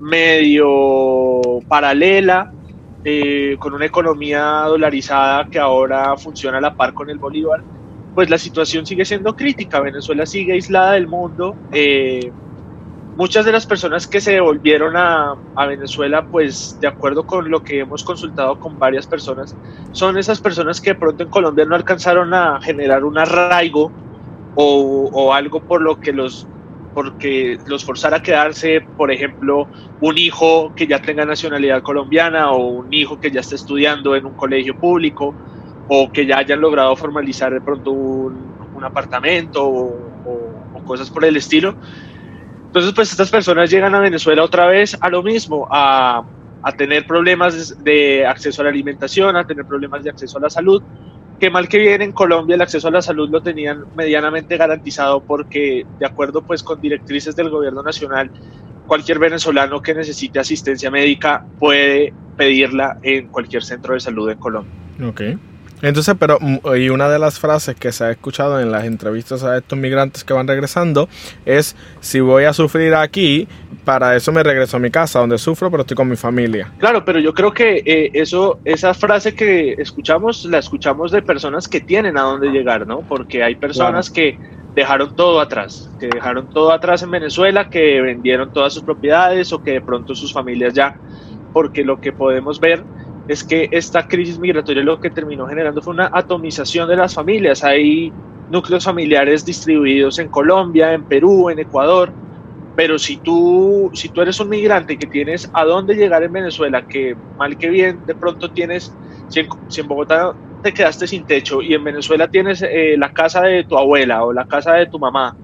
medio 0.00 1.60
paralela, 1.68 2.52
eh, 3.04 3.56
con 3.58 3.74
una 3.74 3.86
economía 3.86 4.64
dolarizada 4.66 5.46
que 5.46 5.58
ahora 5.58 6.16
funciona 6.16 6.58
a 6.58 6.60
la 6.60 6.74
par 6.74 6.94
con 6.94 7.10
el 7.10 7.18
Bolívar, 7.18 7.62
pues 8.14 8.30
la 8.30 8.38
situación 8.38 8.86
sigue 8.86 9.04
siendo 9.04 9.36
crítica. 9.36 9.80
Venezuela 9.80 10.26
sigue 10.26 10.54
aislada 10.54 10.92
del 10.92 11.06
mundo. 11.06 11.54
Eh, 11.72 12.32
muchas 13.16 13.44
de 13.44 13.52
las 13.52 13.66
personas 13.66 14.06
que 14.06 14.20
se 14.20 14.32
devolvieron 14.32 14.96
a, 14.96 15.36
a, 15.54 15.66
Venezuela, 15.66 16.26
pues 16.26 16.78
de 16.80 16.88
acuerdo 16.88 17.26
con 17.26 17.50
lo 17.50 17.62
que 17.62 17.80
hemos 17.80 18.02
consultado 18.04 18.58
con 18.58 18.78
varias 18.78 19.06
personas, 19.06 19.56
son 19.92 20.18
esas 20.18 20.40
personas 20.40 20.80
que 20.80 20.90
de 20.90 20.98
pronto 20.98 21.22
en 21.22 21.30
Colombia 21.30 21.64
no 21.64 21.74
alcanzaron 21.74 22.34
a 22.34 22.60
generar 22.60 23.04
un 23.04 23.18
arraigo 23.18 23.92
o, 24.54 25.10
o 25.12 25.32
algo 25.32 25.60
por 25.60 25.80
lo 25.80 26.00
que 26.00 26.12
los 26.12 26.46
porque 26.98 27.60
los 27.68 27.84
forzara 27.84 28.16
a 28.16 28.22
quedarse, 28.24 28.80
por 28.96 29.12
ejemplo, 29.12 29.68
un 30.00 30.18
hijo 30.18 30.72
que 30.74 30.88
ya 30.88 31.00
tenga 31.00 31.24
nacionalidad 31.24 31.80
colombiana 31.80 32.50
o 32.50 32.66
un 32.66 32.92
hijo 32.92 33.20
que 33.20 33.30
ya 33.30 33.38
esté 33.38 33.54
estudiando 33.54 34.16
en 34.16 34.26
un 34.26 34.32
colegio 34.32 34.76
público 34.76 35.32
o 35.86 36.10
que 36.10 36.26
ya 36.26 36.38
hayan 36.38 36.60
logrado 36.60 36.96
formalizar 36.96 37.54
de 37.54 37.60
pronto 37.60 37.92
un, 37.92 38.82
apartamento 38.82 39.64
o, 39.64 40.82
cosas 40.84 41.08
por 41.08 41.24
el 41.24 41.36
estilo. 41.36 41.76
Entonces, 42.66 42.92
pues 42.92 43.12
estas 43.12 43.30
personas 43.30 43.70
llegan 43.70 43.94
a 43.94 44.00
Venezuela 44.00 44.42
otra 44.42 44.66
vez 44.66 44.98
a 45.00 45.08
lo 45.08 45.22
mismo, 45.22 45.68
a, 45.70 46.24
a 46.64 46.72
tener 46.72 47.06
problemas 47.06 47.80
de 47.84 48.26
acceso 48.26 48.62
a 48.62 48.64
la 48.64 48.70
alimentación, 48.70 49.36
a 49.36 49.46
tener 49.46 49.64
problemas 49.66 50.02
de 50.02 50.10
acceso 50.10 50.38
a 50.38 50.40
la 50.40 50.50
salud 50.50 50.82
que 51.38 51.50
mal 51.50 51.68
que 51.68 51.78
bien 51.78 52.02
en 52.02 52.12
Colombia 52.12 52.54
el 52.54 52.62
acceso 52.62 52.88
a 52.88 52.90
la 52.90 53.02
salud 53.02 53.28
lo 53.30 53.42
tenían 53.42 53.84
medianamente 53.94 54.56
garantizado 54.56 55.22
porque 55.22 55.86
de 55.98 56.06
acuerdo 56.06 56.42
pues 56.42 56.62
con 56.62 56.80
directrices 56.80 57.36
del 57.36 57.50
gobierno 57.50 57.82
nacional 57.82 58.30
cualquier 58.86 59.18
venezolano 59.18 59.80
que 59.80 59.94
necesite 59.94 60.40
asistencia 60.40 60.90
médica 60.90 61.44
puede 61.58 62.12
pedirla 62.36 62.98
en 63.02 63.28
cualquier 63.28 63.62
centro 63.62 63.94
de 63.94 64.00
salud 64.00 64.30
en 64.30 64.38
Colombia. 64.38 64.72
Okay. 65.10 65.38
Entonces, 65.82 66.14
pero, 66.18 66.38
mm, 66.40 66.58
y 66.76 66.88
una 66.88 67.08
de 67.08 67.18
las 67.18 67.38
frases 67.38 67.76
que 67.76 67.92
se 67.92 68.04
ha 68.04 68.10
escuchado 68.10 68.60
en 68.60 68.72
las 68.72 68.84
entrevistas 68.84 69.44
a 69.44 69.58
estos 69.58 69.78
migrantes 69.78 70.24
que 70.24 70.32
van 70.32 70.48
regresando 70.48 71.08
es, 71.46 71.76
si 72.00 72.20
voy 72.20 72.44
a 72.44 72.52
sufrir 72.52 72.94
aquí, 72.94 73.46
para 73.84 74.16
eso 74.16 74.32
me 74.32 74.42
regreso 74.42 74.76
a 74.76 74.80
mi 74.80 74.90
casa, 74.90 75.20
donde 75.20 75.38
sufro, 75.38 75.70
pero 75.70 75.82
estoy 75.82 75.96
con 75.96 76.08
mi 76.08 76.16
familia. 76.16 76.72
Claro, 76.78 77.04
pero 77.04 77.20
yo 77.20 77.32
creo 77.32 77.52
que 77.52 77.82
eh, 77.86 78.10
eso, 78.14 78.58
esa 78.64 78.92
frase 78.94 79.34
que 79.34 79.74
escuchamos, 79.78 80.44
la 80.44 80.58
escuchamos 80.58 81.12
de 81.12 81.22
personas 81.22 81.68
que 81.68 81.80
tienen 81.80 82.18
a 82.18 82.22
dónde 82.22 82.48
llegar, 82.48 82.86
¿no? 82.86 83.00
Porque 83.00 83.42
hay 83.42 83.54
personas 83.54 84.10
que 84.10 84.38
dejaron 84.74 85.16
todo 85.16 85.40
atrás, 85.40 85.90
que 85.98 86.08
dejaron 86.08 86.50
todo 86.50 86.72
atrás 86.72 87.02
en 87.02 87.10
Venezuela, 87.10 87.70
que 87.70 88.00
vendieron 88.00 88.52
todas 88.52 88.74
sus 88.74 88.82
propiedades 88.82 89.52
o 89.52 89.62
que 89.62 89.72
de 89.72 89.80
pronto 89.80 90.14
sus 90.14 90.32
familias 90.32 90.74
ya, 90.74 90.96
porque 91.52 91.84
lo 91.84 92.00
que 92.00 92.12
podemos 92.12 92.60
ver 92.60 92.84
es 93.28 93.44
que 93.44 93.68
esta 93.70 94.08
crisis 94.08 94.38
migratoria 94.38 94.82
lo 94.82 95.00
que 95.00 95.10
terminó 95.10 95.46
generando 95.46 95.82
fue 95.82 95.92
una 95.92 96.10
atomización 96.12 96.88
de 96.88 96.96
las 96.96 97.14
familias. 97.14 97.62
Hay 97.62 98.10
núcleos 98.50 98.84
familiares 98.84 99.44
distribuidos 99.44 100.18
en 100.18 100.28
Colombia, 100.28 100.94
en 100.94 101.04
Perú, 101.04 101.50
en 101.50 101.58
Ecuador, 101.58 102.10
pero 102.74 102.98
si 102.98 103.18
tú, 103.18 103.90
si 103.92 104.08
tú 104.08 104.22
eres 104.22 104.40
un 104.40 104.48
migrante 104.48 104.96
que 104.96 105.06
tienes 105.06 105.50
a 105.52 105.64
dónde 105.64 105.94
llegar 105.94 106.22
en 106.22 106.32
Venezuela, 106.32 106.86
que 106.86 107.14
mal 107.36 107.58
que 107.58 107.68
bien 107.68 108.00
de 108.06 108.14
pronto 108.14 108.50
tienes, 108.50 108.94
si 109.28 109.40
en, 109.40 109.88
Bogotá 109.88 110.34
te 110.62 110.72
quedaste 110.72 111.06
sin 111.06 111.26
techo 111.26 111.60
y 111.60 111.74
en 111.74 111.84
Venezuela 111.84 112.28
tienes 112.28 112.62
eh, 112.62 112.94
la 112.96 113.12
casa 113.12 113.42
de 113.42 113.64
tu 113.64 113.76
abuela 113.76 114.24
o 114.24 114.32
la 114.32 114.46
casa 114.46 114.72
de 114.74 114.86
tu 114.86 114.98
mamá, 114.98 115.36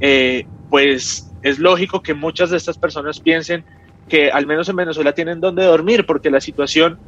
eh, 0.00 0.46
pues 0.68 1.30
es 1.42 1.58
lógico 1.60 2.02
que 2.02 2.14
muchas 2.14 2.50
de 2.50 2.56
estas 2.56 2.76
personas 2.76 3.20
piensen 3.20 3.64
que 4.08 4.30
al 4.30 4.46
menos 4.46 4.68
en 4.68 4.76
Venezuela 4.76 5.12
tienen 5.12 5.40
dónde 5.40 5.64
dormir, 5.64 6.04
porque 6.06 6.30
la 6.30 6.40
situación 6.40 6.98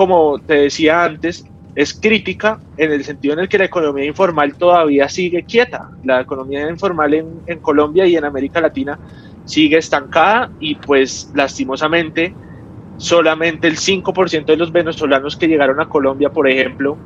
como 0.00 0.38
te 0.38 0.54
decía 0.54 1.04
antes, 1.04 1.44
es 1.74 1.92
crítica 1.92 2.58
en 2.78 2.90
el 2.90 3.04
sentido 3.04 3.34
en 3.34 3.40
el 3.40 3.50
que 3.50 3.58
la 3.58 3.66
economía 3.66 4.06
informal 4.06 4.54
todavía 4.54 5.10
sigue 5.10 5.42
quieta. 5.42 5.90
La 6.04 6.22
economía 6.22 6.70
informal 6.70 7.12
en, 7.12 7.26
en 7.46 7.58
Colombia 7.58 8.06
y 8.06 8.16
en 8.16 8.24
América 8.24 8.62
Latina 8.62 8.98
sigue 9.44 9.76
estancada 9.76 10.52
y 10.58 10.76
pues 10.76 11.30
lastimosamente 11.34 12.34
solamente 12.96 13.68
el 13.68 13.76
5% 13.76 14.46
de 14.46 14.56
los 14.56 14.72
venezolanos 14.72 15.36
que 15.36 15.48
llegaron 15.48 15.78
a 15.80 15.90
Colombia, 15.90 16.30
por 16.30 16.48
ejemplo, 16.48 16.96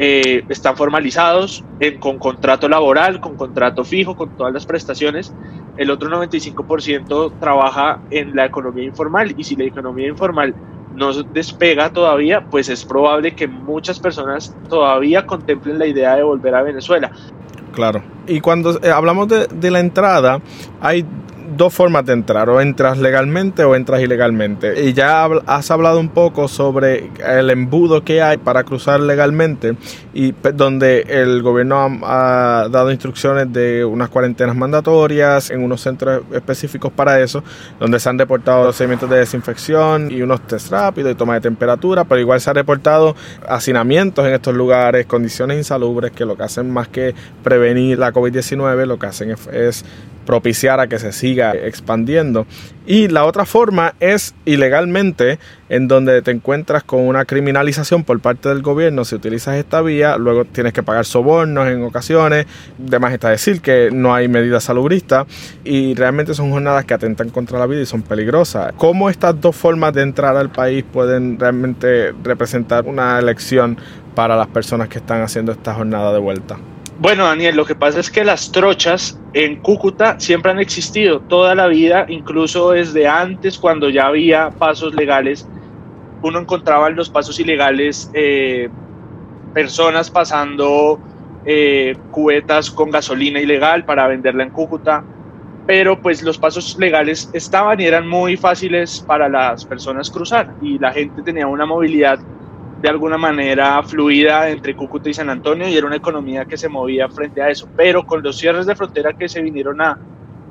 eh, 0.00 0.42
están 0.48 0.76
formalizados 0.76 1.62
con 2.00 2.18
contrato 2.18 2.68
laboral, 2.68 3.20
con 3.20 3.36
contrato 3.36 3.84
fijo, 3.84 4.16
con 4.16 4.36
todas 4.36 4.52
las 4.52 4.66
prestaciones. 4.66 5.32
El 5.76 5.92
otro 5.92 6.10
95% 6.10 7.34
trabaja 7.38 8.00
en 8.10 8.34
la 8.34 8.46
economía 8.46 8.82
informal 8.82 9.32
y 9.36 9.44
si 9.44 9.54
la 9.54 9.62
economía 9.62 10.08
informal 10.08 10.56
no 10.94 11.12
despega 11.22 11.92
todavía, 11.92 12.44
pues 12.50 12.68
es 12.68 12.84
probable 12.84 13.34
que 13.34 13.48
muchas 13.48 13.98
personas 13.98 14.54
todavía 14.68 15.26
contemplen 15.26 15.78
la 15.78 15.86
idea 15.86 16.16
de 16.16 16.22
volver 16.22 16.54
a 16.54 16.62
Venezuela. 16.62 17.10
Claro. 17.72 18.02
Y 18.26 18.40
cuando 18.40 18.78
eh, 18.82 18.90
hablamos 18.90 19.28
de, 19.28 19.46
de, 19.46 19.70
la 19.70 19.80
entrada, 19.80 20.40
hay 20.80 21.04
dos 21.56 21.72
formas 21.72 22.04
de 22.04 22.12
entrar, 22.12 22.48
o 22.50 22.60
entras 22.60 22.98
legalmente 22.98 23.64
o 23.64 23.74
entras 23.74 24.00
ilegalmente. 24.00 24.84
Y 24.84 24.92
ya 24.92 25.24
has 25.46 25.70
hablado 25.70 26.00
un 26.00 26.08
poco 26.08 26.48
sobre 26.48 27.10
el 27.26 27.50
embudo 27.50 28.04
que 28.04 28.22
hay 28.22 28.38
para 28.38 28.64
cruzar 28.64 29.00
legalmente 29.00 29.76
y 30.14 30.32
donde 30.54 31.02
el 31.08 31.42
gobierno 31.42 32.00
ha, 32.04 32.68
dado 32.70 32.90
instrucciones 32.90 33.52
de 33.52 33.84
unas 33.84 34.08
cuarentenas 34.08 34.56
mandatorias 34.56 35.50
en 35.50 35.62
unos 35.62 35.80
centros 35.80 36.22
específicos 36.32 36.92
para 36.92 37.20
eso, 37.20 37.42
donde 37.78 37.98
se 37.98 38.08
han 38.08 38.18
reportado 38.18 38.64
procedimientos 38.64 39.08
de 39.10 39.18
desinfección 39.18 40.10
y 40.10 40.22
unos 40.22 40.40
test 40.46 40.70
rápidos 40.70 41.12
y 41.12 41.14
toma 41.14 41.34
de 41.34 41.40
temperatura, 41.40 42.04
pero 42.04 42.20
igual 42.20 42.40
se 42.40 42.50
ha 42.50 42.52
reportado 42.52 43.14
hacinamientos 43.48 44.26
en 44.26 44.34
estos 44.34 44.54
lugares, 44.54 45.06
condiciones 45.06 45.58
insalubres 45.58 46.12
que 46.12 46.24
lo 46.24 46.36
que 46.36 46.42
hacen 46.44 46.70
más 46.70 46.88
que 46.88 47.14
prevenir 47.42 47.98
la 47.98 48.12
COVID-19, 48.12 48.86
lo 48.86 48.98
que 48.98 49.06
hacen 49.06 49.30
es 49.52 49.84
propiciar 50.24 50.80
a 50.80 50.86
que 50.86 50.98
se 50.98 51.12
siga 51.12 51.52
expandiendo. 51.52 52.46
Y 52.84 53.06
la 53.08 53.24
otra 53.24 53.46
forma 53.46 53.94
es 54.00 54.34
ilegalmente, 54.44 55.38
en 55.68 55.86
donde 55.86 56.20
te 56.20 56.32
encuentras 56.32 56.82
con 56.82 57.06
una 57.06 57.24
criminalización 57.24 58.02
por 58.02 58.18
parte 58.20 58.48
del 58.48 58.60
gobierno. 58.60 59.04
Si 59.04 59.14
utilizas 59.14 59.56
esta 59.56 59.82
vía, 59.82 60.16
luego 60.16 60.44
tienes 60.44 60.72
que 60.72 60.82
pagar 60.82 61.04
sobornos 61.04 61.68
en 61.68 61.84
ocasiones. 61.84 62.46
Además 62.88 63.12
está 63.12 63.30
decir 63.30 63.60
que 63.60 63.90
no 63.92 64.14
hay 64.14 64.26
medidas 64.26 64.64
salubristas 64.64 65.26
y 65.62 65.94
realmente 65.94 66.34
son 66.34 66.50
jornadas 66.50 66.84
que 66.84 66.94
atentan 66.94 67.30
contra 67.30 67.58
la 67.58 67.66
vida 67.66 67.82
y 67.82 67.86
son 67.86 68.02
peligrosas. 68.02 68.72
¿Cómo 68.76 69.08
estas 69.08 69.40
dos 69.40 69.54
formas 69.54 69.94
de 69.94 70.02
entrar 70.02 70.36
al 70.36 70.50
país 70.50 70.84
pueden 70.92 71.38
realmente 71.38 72.12
representar 72.24 72.84
una 72.86 73.18
elección 73.18 73.78
para 74.16 74.36
las 74.36 74.48
personas 74.48 74.88
que 74.88 74.98
están 74.98 75.22
haciendo 75.22 75.52
esta 75.52 75.72
jornada 75.72 76.12
de 76.12 76.18
vuelta? 76.18 76.58
Bueno, 77.02 77.24
Daniel, 77.24 77.56
lo 77.56 77.64
que 77.64 77.74
pasa 77.74 77.98
es 77.98 78.12
que 78.12 78.22
las 78.22 78.52
trochas 78.52 79.18
en 79.32 79.56
Cúcuta 79.56 80.20
siempre 80.20 80.52
han 80.52 80.60
existido 80.60 81.18
toda 81.18 81.52
la 81.56 81.66
vida, 81.66 82.06
incluso 82.08 82.70
desde 82.70 83.08
antes, 83.08 83.58
cuando 83.58 83.88
ya 83.88 84.06
había 84.06 84.50
pasos 84.50 84.94
legales. 84.94 85.48
Uno 86.22 86.38
encontraba 86.38 86.86
en 86.86 86.94
los 86.94 87.10
pasos 87.10 87.40
ilegales 87.40 88.08
eh, 88.14 88.70
personas 89.52 90.12
pasando 90.12 91.00
eh, 91.44 91.96
cubetas 92.12 92.70
con 92.70 92.92
gasolina 92.92 93.40
ilegal 93.40 93.84
para 93.84 94.06
venderla 94.06 94.44
en 94.44 94.50
Cúcuta, 94.50 95.02
pero 95.66 96.00
pues 96.00 96.22
los 96.22 96.38
pasos 96.38 96.78
legales 96.78 97.28
estaban 97.32 97.80
y 97.80 97.86
eran 97.86 98.06
muy 98.06 98.36
fáciles 98.36 99.00
para 99.04 99.28
las 99.28 99.64
personas 99.64 100.08
cruzar 100.08 100.54
y 100.62 100.78
la 100.78 100.92
gente 100.92 101.20
tenía 101.22 101.48
una 101.48 101.66
movilidad 101.66 102.20
de 102.82 102.88
alguna 102.88 103.16
manera 103.16 103.80
fluida 103.84 104.50
entre 104.50 104.74
Cúcuta 104.74 105.08
y 105.08 105.14
San 105.14 105.30
Antonio 105.30 105.68
y 105.68 105.76
era 105.76 105.86
una 105.86 105.96
economía 105.96 106.44
que 106.44 106.56
se 106.56 106.68
movía 106.68 107.08
frente 107.08 107.40
a 107.40 107.48
eso. 107.48 107.68
Pero 107.76 108.04
con 108.04 108.24
los 108.24 108.36
cierres 108.36 108.66
de 108.66 108.74
frontera 108.74 109.12
que 109.12 109.28
se 109.28 109.40
vinieron 109.40 109.80
a, 109.80 109.96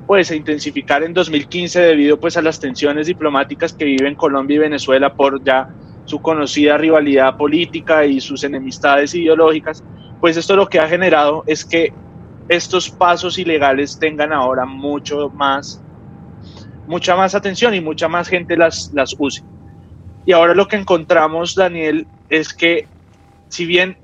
pues, 0.06 0.30
a 0.30 0.34
intensificar 0.34 1.02
en 1.02 1.12
2015 1.12 1.80
debido 1.80 2.18
pues, 2.18 2.38
a 2.38 2.42
las 2.42 2.58
tensiones 2.58 3.06
diplomáticas 3.06 3.74
que 3.74 3.84
viven 3.84 4.14
Colombia 4.14 4.56
y 4.56 4.60
Venezuela 4.60 5.12
por 5.12 5.44
ya 5.44 5.68
su 6.06 6.22
conocida 6.22 6.78
rivalidad 6.78 7.36
política 7.36 8.06
y 8.06 8.18
sus 8.18 8.42
enemistades 8.44 9.14
ideológicas, 9.14 9.84
pues 10.18 10.36
esto 10.38 10.56
lo 10.56 10.66
que 10.66 10.80
ha 10.80 10.88
generado 10.88 11.44
es 11.46 11.66
que 11.66 11.92
estos 12.48 12.88
pasos 12.88 13.38
ilegales 13.38 13.98
tengan 13.98 14.32
ahora 14.32 14.64
mucho 14.64 15.28
más, 15.28 15.82
mucha 16.86 17.14
más 17.14 17.34
atención 17.34 17.74
y 17.74 17.80
mucha 17.82 18.08
más 18.08 18.26
gente 18.26 18.56
las, 18.56 18.90
las 18.94 19.14
use. 19.18 19.44
Y 20.24 20.32
ahora 20.32 20.54
lo 20.54 20.66
que 20.66 20.76
encontramos, 20.76 21.54
Daniel, 21.54 22.06
es 22.32 22.54
que 22.54 22.86
si 23.48 23.66
bien 23.66 23.98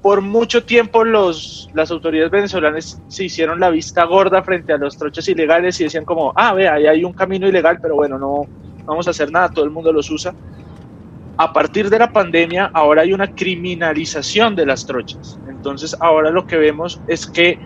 por 0.00 0.20
mucho 0.20 0.64
tiempo 0.64 1.02
los, 1.04 1.68
las 1.74 1.90
autoridades 1.90 2.30
venezolanas 2.30 3.02
se 3.08 3.24
hicieron 3.24 3.58
la 3.58 3.70
vista 3.70 4.04
gorda 4.04 4.40
frente 4.44 4.72
a 4.72 4.78
los 4.78 4.96
trochas 4.96 5.28
ilegales 5.28 5.80
y 5.80 5.84
decían 5.84 6.04
como, 6.04 6.32
ah, 6.36 6.54
ve, 6.54 6.68
ahí 6.68 6.86
hay 6.86 7.02
un 7.02 7.12
camino 7.12 7.48
ilegal, 7.48 7.80
pero 7.82 7.96
bueno, 7.96 8.18
no, 8.18 8.46
vamos 8.84 9.08
a 9.08 9.10
hacer 9.10 9.32
nada, 9.32 9.48
todo 9.48 9.64
el 9.64 9.72
mundo 9.72 9.92
los 9.92 10.08
usa. 10.08 10.32
A 11.38 11.52
partir 11.52 11.90
de 11.90 11.98
la 11.98 12.12
pandemia, 12.12 12.70
ahora 12.72 13.02
hay 13.02 13.12
una 13.12 13.34
criminalización 13.34 14.54
de 14.54 14.64
las 14.64 14.86
trochas. 14.86 15.36
Entonces, 15.48 15.96
ahora 15.98 16.30
lo 16.30 16.46
que 16.46 16.56
vemos 16.58 17.00
es 17.08 17.26
que, 17.26 17.58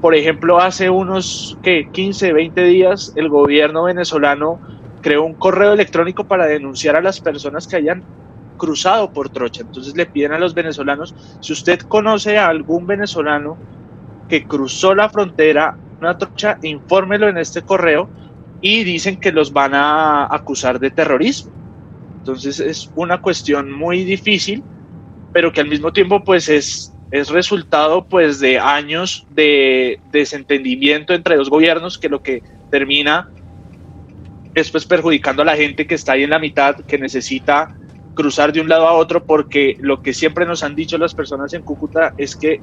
por 0.00 0.14
ejemplo, 0.14 0.60
hace 0.60 0.88
unos 0.88 1.58
¿qué? 1.64 1.88
15, 1.90 2.32
20 2.32 2.62
días, 2.62 3.12
el 3.16 3.28
gobierno 3.28 3.82
venezolano 3.82 4.60
creó 5.02 5.24
un 5.24 5.34
correo 5.34 5.72
electrónico 5.72 6.28
para 6.28 6.46
denunciar 6.46 6.94
a 6.94 7.00
las 7.00 7.20
personas 7.20 7.66
que 7.66 7.74
hayan 7.74 8.04
cruzado 8.58 9.12
por 9.12 9.30
trocha. 9.30 9.62
Entonces 9.62 9.96
le 9.96 10.04
piden 10.04 10.32
a 10.32 10.38
los 10.38 10.52
venezolanos, 10.52 11.14
si 11.40 11.52
usted 11.52 11.80
conoce 11.80 12.36
a 12.36 12.48
algún 12.48 12.86
venezolano 12.86 13.56
que 14.28 14.44
cruzó 14.44 14.94
la 14.94 15.08
frontera, 15.08 15.78
una 16.00 16.18
trocha, 16.18 16.58
infórmelo 16.62 17.28
en 17.28 17.38
este 17.38 17.62
correo 17.62 18.10
y 18.60 18.84
dicen 18.84 19.18
que 19.18 19.32
los 19.32 19.52
van 19.52 19.74
a 19.74 20.26
acusar 20.26 20.78
de 20.78 20.90
terrorismo. 20.90 21.52
Entonces 22.18 22.60
es 22.60 22.90
una 22.94 23.22
cuestión 23.22 23.72
muy 23.72 24.04
difícil, 24.04 24.62
pero 25.32 25.52
que 25.52 25.60
al 25.60 25.68
mismo 25.68 25.92
tiempo 25.92 26.22
pues 26.22 26.48
es, 26.48 26.92
es 27.10 27.30
resultado 27.30 28.04
pues 28.04 28.40
de 28.40 28.58
años 28.58 29.26
de 29.30 30.00
desentendimiento 30.12 31.14
entre 31.14 31.36
los 31.36 31.48
gobiernos 31.48 31.96
que 31.96 32.08
lo 32.08 32.22
que 32.22 32.42
termina 32.70 33.30
es 34.54 34.70
pues 34.70 34.84
perjudicando 34.84 35.42
a 35.42 35.44
la 35.44 35.56
gente 35.56 35.86
que 35.86 35.94
está 35.94 36.12
ahí 36.12 36.24
en 36.24 36.30
la 36.30 36.38
mitad, 36.38 36.76
que 36.76 36.98
necesita 36.98 37.76
cruzar 38.18 38.52
de 38.52 38.60
un 38.60 38.68
lado 38.68 38.88
a 38.88 38.94
otro, 38.94 39.22
porque 39.22 39.76
lo 39.78 40.02
que 40.02 40.12
siempre 40.12 40.44
nos 40.44 40.64
han 40.64 40.74
dicho 40.74 40.98
las 40.98 41.14
personas 41.14 41.54
en 41.54 41.62
Cúcuta 41.62 42.14
es 42.18 42.34
que 42.34 42.60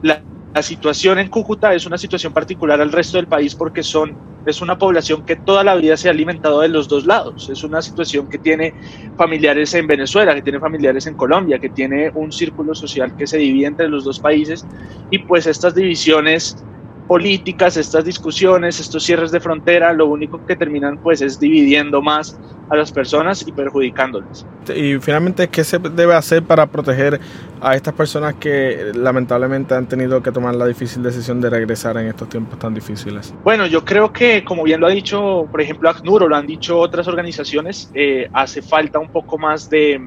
la, 0.00 0.22
situación 0.62 1.18
en 1.18 1.28
Cúcuta 1.28 1.74
es 1.74 1.84
una 1.86 1.98
situación 1.98 2.32
particular 2.32 2.80
al 2.80 2.90
resto 2.90 3.18
del 3.18 3.28
país 3.28 3.54
porque 3.54 3.82
son, 3.82 4.16
es 4.46 4.60
una 4.62 4.76
población 4.76 5.24
que 5.24 5.36
toda 5.36 5.62
la 5.62 5.76
vida 5.76 5.96
se 5.96 6.08
ha 6.08 6.10
alimentado 6.10 6.62
de 6.62 6.68
los 6.68 6.88
dos 6.88 7.04
lados. 7.04 7.50
Es 7.50 7.62
una 7.62 7.82
situación 7.82 8.28
que 8.28 8.38
tiene 8.38 8.72
familiares 9.16 9.74
en 9.74 9.86
Venezuela, 9.86 10.34
que 10.34 10.42
tiene 10.42 10.58
familiares 10.58 11.06
en 11.06 11.14
Colombia, 11.14 11.58
que 11.58 11.68
tiene 11.68 12.10
un 12.14 12.32
círculo 12.32 12.74
social 12.74 13.14
que 13.14 13.26
se 13.26 13.36
divide 13.36 13.66
entre 13.66 13.88
los 13.88 14.04
dos 14.04 14.18
países 14.18 14.66
y 15.10 15.18
pues 15.18 15.46
estas 15.46 15.74
divisiones 15.74 16.64
políticas, 17.08 17.78
estas 17.78 18.04
discusiones, 18.04 18.78
estos 18.78 19.02
cierres 19.02 19.30
de 19.32 19.40
frontera, 19.40 19.94
lo 19.94 20.06
único 20.06 20.44
que 20.46 20.54
terminan 20.54 20.98
pues 20.98 21.22
es 21.22 21.40
dividiendo 21.40 22.02
más 22.02 22.38
a 22.68 22.76
las 22.76 22.92
personas 22.92 23.44
y 23.48 23.50
perjudicándoles. 23.50 24.46
Y 24.76 24.98
finalmente, 24.98 25.48
¿qué 25.48 25.64
se 25.64 25.78
debe 25.78 26.14
hacer 26.14 26.42
para 26.42 26.66
proteger 26.66 27.18
a 27.62 27.74
estas 27.74 27.94
personas 27.94 28.34
que 28.34 28.92
lamentablemente 28.94 29.74
han 29.74 29.86
tenido 29.86 30.22
que 30.22 30.30
tomar 30.30 30.54
la 30.54 30.66
difícil 30.66 31.02
decisión 31.02 31.40
de 31.40 31.48
regresar 31.48 31.96
en 31.96 32.08
estos 32.08 32.28
tiempos 32.28 32.58
tan 32.58 32.74
difíciles? 32.74 33.34
Bueno, 33.42 33.66
yo 33.66 33.86
creo 33.86 34.12
que, 34.12 34.44
como 34.44 34.64
bien 34.64 34.78
lo 34.78 34.86
ha 34.86 34.90
dicho, 34.90 35.48
por 35.50 35.62
ejemplo, 35.62 35.88
ACNUR 35.88 36.24
o 36.24 36.28
lo 36.28 36.36
han 36.36 36.46
dicho 36.46 36.78
otras 36.78 37.08
organizaciones, 37.08 37.90
eh, 37.94 38.28
hace 38.34 38.60
falta 38.60 38.98
un 38.98 39.08
poco 39.08 39.38
más 39.38 39.70
de, 39.70 39.98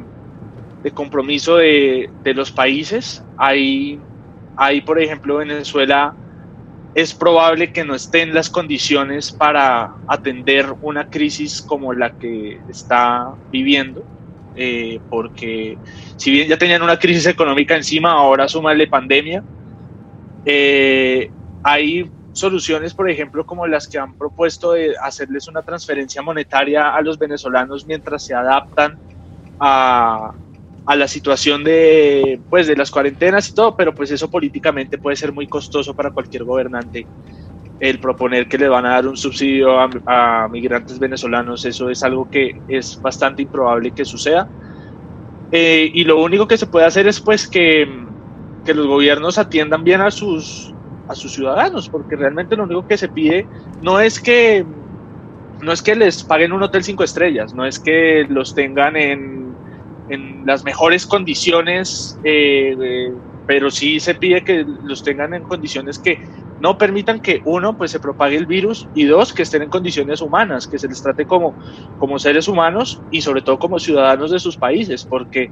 de 0.84 0.92
compromiso 0.92 1.58
de, 1.58 2.12
de, 2.24 2.34
los 2.36 2.52
países. 2.52 3.24
Hay, 3.38 4.00
hay, 4.56 4.82
por 4.82 5.02
ejemplo, 5.02 5.38
Venezuela 5.38 6.14
es 6.94 7.14
probable 7.14 7.72
que 7.72 7.86
no 7.86 7.96
estén 7.96 8.34
las 8.34 8.50
condiciones 8.50 9.32
para 9.32 9.96
atender 10.08 10.74
una 10.82 11.10
crisis 11.10 11.62
como 11.62 11.94
la 11.94 12.12
que 12.12 12.60
está 12.70 13.34
viviendo, 13.50 14.04
eh, 14.56 15.00
porque 15.10 15.78
si 16.18 16.32
bien 16.32 16.48
ya 16.50 16.58
tenían 16.58 16.82
una 16.82 17.00
crisis 17.00 17.26
económica 17.28 17.76
encima, 17.76 18.12
ahora 18.12 18.48
súmale 18.48 18.88
pandemia. 18.88 19.42
Eh, 20.46 21.32
hay 21.64 22.10
soluciones, 22.34 22.94
por 22.94 23.10
ejemplo, 23.10 23.46
como 23.46 23.68
las 23.68 23.88
que 23.88 23.98
han 23.98 24.14
propuesto 24.14 24.74
de 24.74 24.96
hacerles 25.02 25.48
una 25.48 25.62
transferencia 25.62 26.22
monetaria 26.22 26.94
a 26.94 27.02
los 27.02 27.18
venezolanos 27.18 27.86
mientras 27.86 28.26
se 28.26 28.34
adaptan 28.34 28.98
a, 29.60 30.34
a 30.86 30.96
la 30.96 31.08
situación 31.08 31.64
de, 31.64 32.40
pues, 32.50 32.68
de 32.68 32.76
las 32.76 32.90
cuarentenas 32.90 33.50
y 33.50 33.54
todo, 33.54 33.76
pero 33.76 33.94
pues 33.94 34.12
eso 34.12 34.30
políticamente 34.30 34.98
puede 34.98 35.16
ser 35.16 35.32
muy 35.32 35.48
costoso 35.48 35.94
para 35.94 36.12
cualquier 36.12 36.44
gobernante. 36.44 37.06
El 37.80 38.00
proponer 38.00 38.48
que 38.48 38.58
le 38.58 38.68
van 38.68 38.86
a 38.86 38.92
dar 38.92 39.08
un 39.08 39.18
subsidio 39.18 39.80
a, 39.80 40.48
migrantes 40.50 41.00
venezolanos, 41.00 41.66
eso 41.66 41.90
es 41.90 42.04
algo 42.04 42.30
que 42.30 42.60
es 42.68 43.00
bastante 43.02 43.42
improbable 43.44 43.92
que 43.92 44.06
suceda. 44.06 44.48
Eh, 45.52 45.90
y 45.94 46.04
lo 46.04 46.22
único 46.22 46.48
que 46.48 46.58
se 46.58 46.68
puede 46.68 46.86
hacer 46.86 47.08
es 47.08 47.20
pues 47.20 47.48
que, 47.48 47.88
que 48.66 48.74
los 48.74 48.88
gobiernos 48.88 49.38
atiendan 49.38 49.84
bien 49.84 50.02
a 50.02 50.12
sus, 50.12 50.74
a 51.08 51.16
sus 51.16 51.34
ciudadanos, 51.34 51.90
porque 51.90 52.16
realmente 52.16 52.56
lo 52.56 52.64
único 52.64 52.88
que 52.88 52.98
se 52.98 53.10
pide 53.10 53.46
no 53.82 54.00
es 54.00 54.20
que 54.20 54.66
no 55.62 55.72
es 55.72 55.84
que 55.84 55.96
les 55.96 56.24
paguen 56.24 56.54
un 56.54 56.64
hotel 56.64 56.84
cinco 56.84 57.04
estrellas, 57.04 57.54
no 57.54 57.66
es 57.66 57.80
que 57.80 58.26
los 58.28 58.56
tengan 58.56 58.96
en, 58.96 59.51
en 60.12 60.46
las 60.46 60.64
mejores 60.64 61.06
condiciones, 61.06 62.20
eh, 62.24 63.12
pero 63.48 63.72
sí 63.72 64.00
se 64.00 64.16
pide 64.16 64.44
que 64.44 64.66
los 64.84 65.04
tengan 65.04 65.34
en 65.34 65.44
condiciones 65.44 66.00
que 66.00 66.20
no 66.60 66.78
permitan 66.78 67.22
que 67.22 67.42
uno 67.46 67.78
pues 67.78 67.92
se 67.92 68.00
propague 68.00 68.38
el 68.38 68.46
virus 68.46 68.88
y 68.94 69.06
dos 69.06 69.34
que 69.34 69.44
estén 69.44 69.64
en 69.64 69.70
condiciones 69.70 70.22
humanas, 70.22 70.68
que 70.68 70.78
se 70.78 70.88
les 70.88 71.02
trate 71.02 71.26
como, 71.26 71.56
como 71.98 72.20
seres 72.20 72.48
humanos 72.48 73.02
y 73.10 73.22
sobre 73.22 73.42
todo 73.42 73.58
como 73.58 73.80
ciudadanos 73.80 74.32
de 74.32 74.40
sus 74.40 74.58
países, 74.58 75.06
porque 75.06 75.50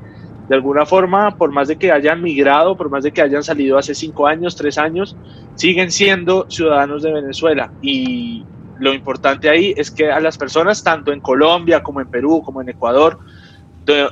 de 0.49 0.55
alguna 0.55 0.85
forma, 0.85 1.37
por 1.37 1.51
más 1.51 1.67
de 1.67 1.77
que 1.77 1.91
hayan 1.91 2.21
migrado, 2.21 2.75
por 2.75 2.89
más 2.89 3.03
de 3.03 3.11
que 3.11 3.21
hayan 3.21 3.43
salido 3.43 3.77
hace 3.77 3.95
cinco 3.95 4.27
años, 4.27 4.55
tres 4.55 4.77
años, 4.77 5.15
siguen 5.55 5.91
siendo 5.91 6.47
ciudadanos 6.49 7.03
de 7.03 7.13
Venezuela. 7.13 7.71
Y 7.81 8.43
lo 8.79 8.93
importante 8.93 9.49
ahí 9.49 9.73
es 9.77 9.91
que 9.91 10.11
a 10.11 10.19
las 10.19 10.37
personas, 10.37 10.83
tanto 10.83 11.11
en 11.11 11.21
Colombia 11.21 11.83
como 11.83 12.01
en 12.01 12.09
Perú, 12.09 12.41
como 12.43 12.61
en 12.61 12.69
Ecuador, 12.69 13.19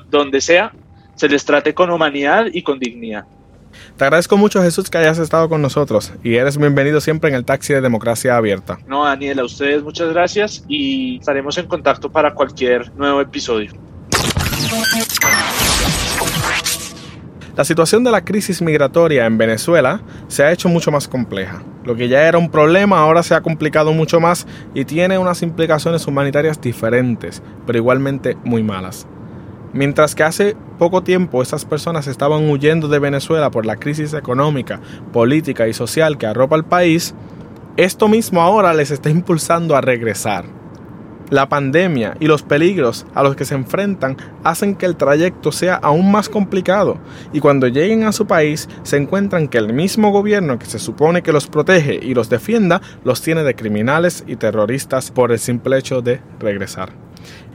donde 0.09 0.41
sea, 0.41 0.73
se 1.15 1.27
les 1.27 1.45
trate 1.45 1.73
con 1.73 1.89
humanidad 1.89 2.45
y 2.51 2.61
con 2.61 2.79
dignidad. 2.79 3.25
Te 3.95 4.03
agradezco 4.03 4.37
mucho, 4.37 4.61
Jesús, 4.61 4.89
que 4.89 4.97
hayas 4.97 5.17
estado 5.19 5.49
con 5.49 5.61
nosotros 5.61 6.13
y 6.23 6.35
eres 6.35 6.57
bienvenido 6.57 7.01
siempre 7.01 7.29
en 7.29 7.35
el 7.35 7.45
taxi 7.45 7.73
de 7.73 7.81
Democracia 7.81 8.37
Abierta. 8.37 8.79
No, 8.87 9.05
Daniel, 9.05 9.39
a 9.39 9.45
ustedes 9.45 9.83
muchas 9.83 10.09
gracias 10.09 10.63
y 10.67 11.17
estaremos 11.17 11.57
en 11.57 11.67
contacto 11.67 12.11
para 12.11 12.33
cualquier 12.33 12.93
nuevo 12.95 13.21
episodio. 13.21 13.71
La 17.55 17.65
situación 17.65 18.03
de 18.03 18.11
la 18.11 18.23
crisis 18.23 18.61
migratoria 18.61 19.25
en 19.25 19.39
Venezuela 19.39 20.01
se 20.27 20.43
ha 20.43 20.51
hecho 20.51 20.69
mucho 20.69 20.91
más 20.91 21.07
compleja. 21.07 21.63
Lo 21.85 21.95
que 21.95 22.07
ya 22.07 22.27
era 22.27 22.37
un 22.37 22.51
problema 22.51 22.99
ahora 22.99 23.23
se 23.23 23.33
ha 23.33 23.41
complicado 23.41 23.93
mucho 23.93 24.19
más 24.19 24.45
y 24.75 24.85
tiene 24.85 25.17
unas 25.17 25.41
implicaciones 25.41 26.05
humanitarias 26.05 26.61
diferentes, 26.61 27.41
pero 27.65 27.79
igualmente 27.79 28.37
muy 28.43 28.61
malas. 28.61 29.07
Mientras 29.73 30.15
que 30.15 30.23
hace 30.23 30.55
poco 30.79 31.03
tiempo 31.03 31.41
estas 31.41 31.65
personas 31.65 32.07
estaban 32.07 32.49
huyendo 32.49 32.87
de 32.87 32.99
Venezuela 32.99 33.51
por 33.51 33.65
la 33.65 33.75
crisis 33.75 34.13
económica, 34.13 34.79
política 35.11 35.67
y 35.67 35.73
social 35.73 36.17
que 36.17 36.25
arropa 36.25 36.55
el 36.55 36.63
país, 36.63 37.13
esto 37.75 38.07
mismo 38.07 38.41
ahora 38.41 38.73
les 38.73 38.91
está 38.91 39.09
impulsando 39.09 39.75
a 39.75 39.81
regresar. 39.81 40.45
La 41.29 41.49
pandemia 41.49 42.15
y 42.21 42.27
los 42.27 42.41
peligros 42.41 43.05
a 43.13 43.21
los 43.21 43.35
que 43.35 43.43
se 43.43 43.53
enfrentan 43.53 44.15
hacen 44.45 44.75
que 44.75 44.85
el 44.85 44.95
trayecto 44.95 45.51
sea 45.51 45.75
aún 45.75 46.09
más 46.09 46.29
complicado 46.29 46.97
y 47.33 47.41
cuando 47.41 47.67
lleguen 47.67 48.05
a 48.05 48.13
su 48.13 48.25
país 48.25 48.69
se 48.83 48.95
encuentran 48.95 49.49
que 49.49 49.57
el 49.57 49.73
mismo 49.73 50.11
gobierno 50.11 50.57
que 50.57 50.67
se 50.67 50.79
supone 50.79 51.23
que 51.23 51.33
los 51.33 51.47
protege 51.47 51.99
y 52.01 52.13
los 52.13 52.29
defienda 52.29 52.81
los 53.03 53.21
tiene 53.21 53.43
de 53.43 53.55
criminales 53.55 54.23
y 54.25 54.37
terroristas 54.37 55.11
por 55.11 55.33
el 55.33 55.39
simple 55.39 55.77
hecho 55.77 56.01
de 56.01 56.21
regresar. 56.39 57.06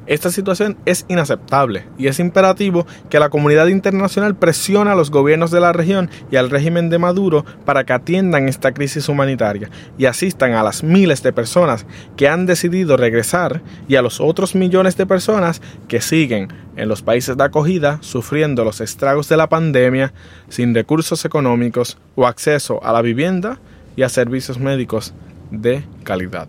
Esta 0.06 0.30
situación 0.30 0.76
es 0.84 1.04
inaceptable 1.08 1.86
y 1.96 2.08
es 2.08 2.18
imperativo 2.18 2.86
que 3.08 3.20
la 3.20 3.30
comunidad 3.30 3.68
internacional 3.68 4.34
presione 4.34 4.90
a 4.90 4.96
los 4.96 5.12
gobiernos 5.12 5.52
de 5.52 5.60
la 5.60 5.72
región 5.72 6.10
y 6.30 6.36
al 6.36 6.50
régimen 6.50 6.90
de 6.90 6.98
Maduro 6.98 7.44
para 7.64 7.84
que 7.84 7.92
atiendan 7.92 8.48
esta 8.48 8.72
crisis 8.72 9.08
humanitaria 9.08 9.70
y 9.98 10.06
asistan 10.06 10.54
a 10.54 10.64
las 10.64 10.82
miles 10.82 11.22
de 11.22 11.32
personas 11.32 11.86
que 12.16 12.28
han 12.28 12.46
decidido 12.46 12.96
regresar 12.96 13.62
y 13.86 13.94
a 13.94 14.02
los 14.02 14.20
otros 14.20 14.56
millones 14.56 14.96
de 14.96 15.06
personas 15.06 15.62
que 15.86 16.00
siguen 16.00 16.48
en 16.76 16.88
los 16.88 17.02
países 17.02 17.36
de 17.36 17.44
acogida 17.44 17.98
sufriendo 18.00 18.64
los 18.64 18.80
estragos 18.80 19.28
de 19.28 19.36
la 19.36 19.48
pandemia 19.48 20.12
sin 20.48 20.74
recursos 20.74 21.24
económicos 21.24 21.96
o 22.16 22.26
acceso 22.26 22.82
a 22.84 22.92
la 22.92 23.02
vivienda 23.02 23.60
y 23.94 24.02
a 24.02 24.08
servicios 24.08 24.58
médicos 24.58 25.14
de 25.50 25.84
calidad. 26.02 26.48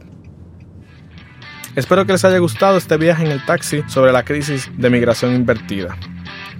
Espero 1.75 2.05
que 2.05 2.11
les 2.11 2.23
haya 2.23 2.37
gustado 2.37 2.77
este 2.77 2.97
viaje 2.97 3.25
en 3.25 3.31
el 3.31 3.43
taxi 3.45 3.83
sobre 3.87 4.11
la 4.11 4.23
crisis 4.23 4.69
de 4.77 4.91
migración 4.91 5.33
invertida. 5.33 5.97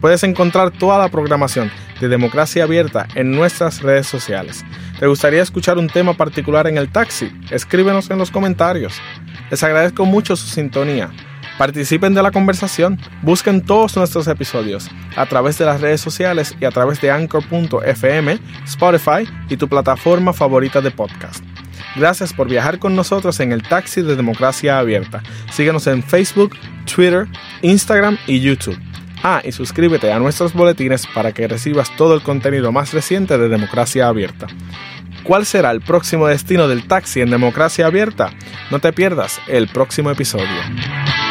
Puedes 0.02 0.23
encontrar 0.23 0.71
toda 0.71 0.97
la 0.97 1.10
programación 1.10 1.71
de 2.02 2.08
Democracia 2.08 2.63
Abierta 2.63 3.08
en 3.13 3.32
nuestras 3.32 3.82
redes 3.82 4.08
sociales. 4.08 4.65
¿Te 4.99 5.06
gustaría 5.06 5.43
escuchar 5.43 5.78
un 5.78 5.88
tema 5.88 6.15
particular 6.15 6.67
en 6.67 6.78
el 6.78 6.91
taxi? 6.91 7.32
Escríbenos 7.52 8.10
en 8.10 8.17
los 8.17 8.32
comentarios. 8.32 8.93
Les 9.52 9.62
agradezco 9.63 10.06
mucho 10.06 10.36
su 10.36 10.47
sintonía. 10.47 11.12
Participen 11.60 12.15
de 12.15 12.23
la 12.23 12.32
conversación, 12.32 12.99
busquen 13.21 13.62
todos 13.62 13.95
nuestros 13.95 14.28
episodios 14.28 14.89
a 15.15 15.28
través 15.28 15.60
de 15.60 15.65
las 15.65 15.80
redes 15.80 16.02
sociales 16.02 16.56
y 16.60 16.65
a 16.65 16.71
través 16.71 16.99
de 16.99 17.12
anchor.fm, 17.12 18.39
Spotify 18.65 19.30
y 19.47 19.58
tu 19.58 19.69
plataforma 19.69 20.34
favorita 20.34 20.82
de 20.82 20.89
podcast. 20.89 21.53
Gracias 21.95 22.34
por 22.34 22.49
viajar 22.49 22.79
con 22.79 22.95
nosotros 22.95 23.39
en 23.39 23.51
el 23.51 23.63
taxi 23.63 24.01
de 24.01 24.15
Democracia 24.15 24.79
Abierta. 24.79 25.21
Síguenos 25.51 25.88
en 25.88 26.03
Facebook, 26.03 26.56
Twitter, 26.93 27.27
Instagram 27.62 28.17
y 28.27 28.39
YouTube. 28.39 28.79
Ah, 29.21 29.41
y 29.43 29.51
suscríbete 29.51 30.12
a 30.12 30.19
nuestros 30.19 30.53
boletines 30.53 31.08
para 31.08 31.32
que 31.32 31.47
recibas 31.47 31.95
todo 31.95 32.15
el 32.15 32.21
contenido 32.21 32.71
más 32.71 32.93
reciente 32.93 33.38
de 33.38 33.47
Democracia 33.47 34.08
Abierta. 34.08 34.47
¿Cuál 35.23 35.45
será 35.45 35.71
el 35.71 35.79
próximo 35.79 36.27
destino 36.27 36.67
del 36.67 36.86
taxi 36.86 37.21
en 37.21 37.29
Democracia 37.29 37.86
Abierta? 37.86 38.32
No 38.69 38.79
te 38.79 38.91
pierdas 38.91 39.39
el 39.47 39.69
próximo 39.69 40.12
episodio. 40.12 41.23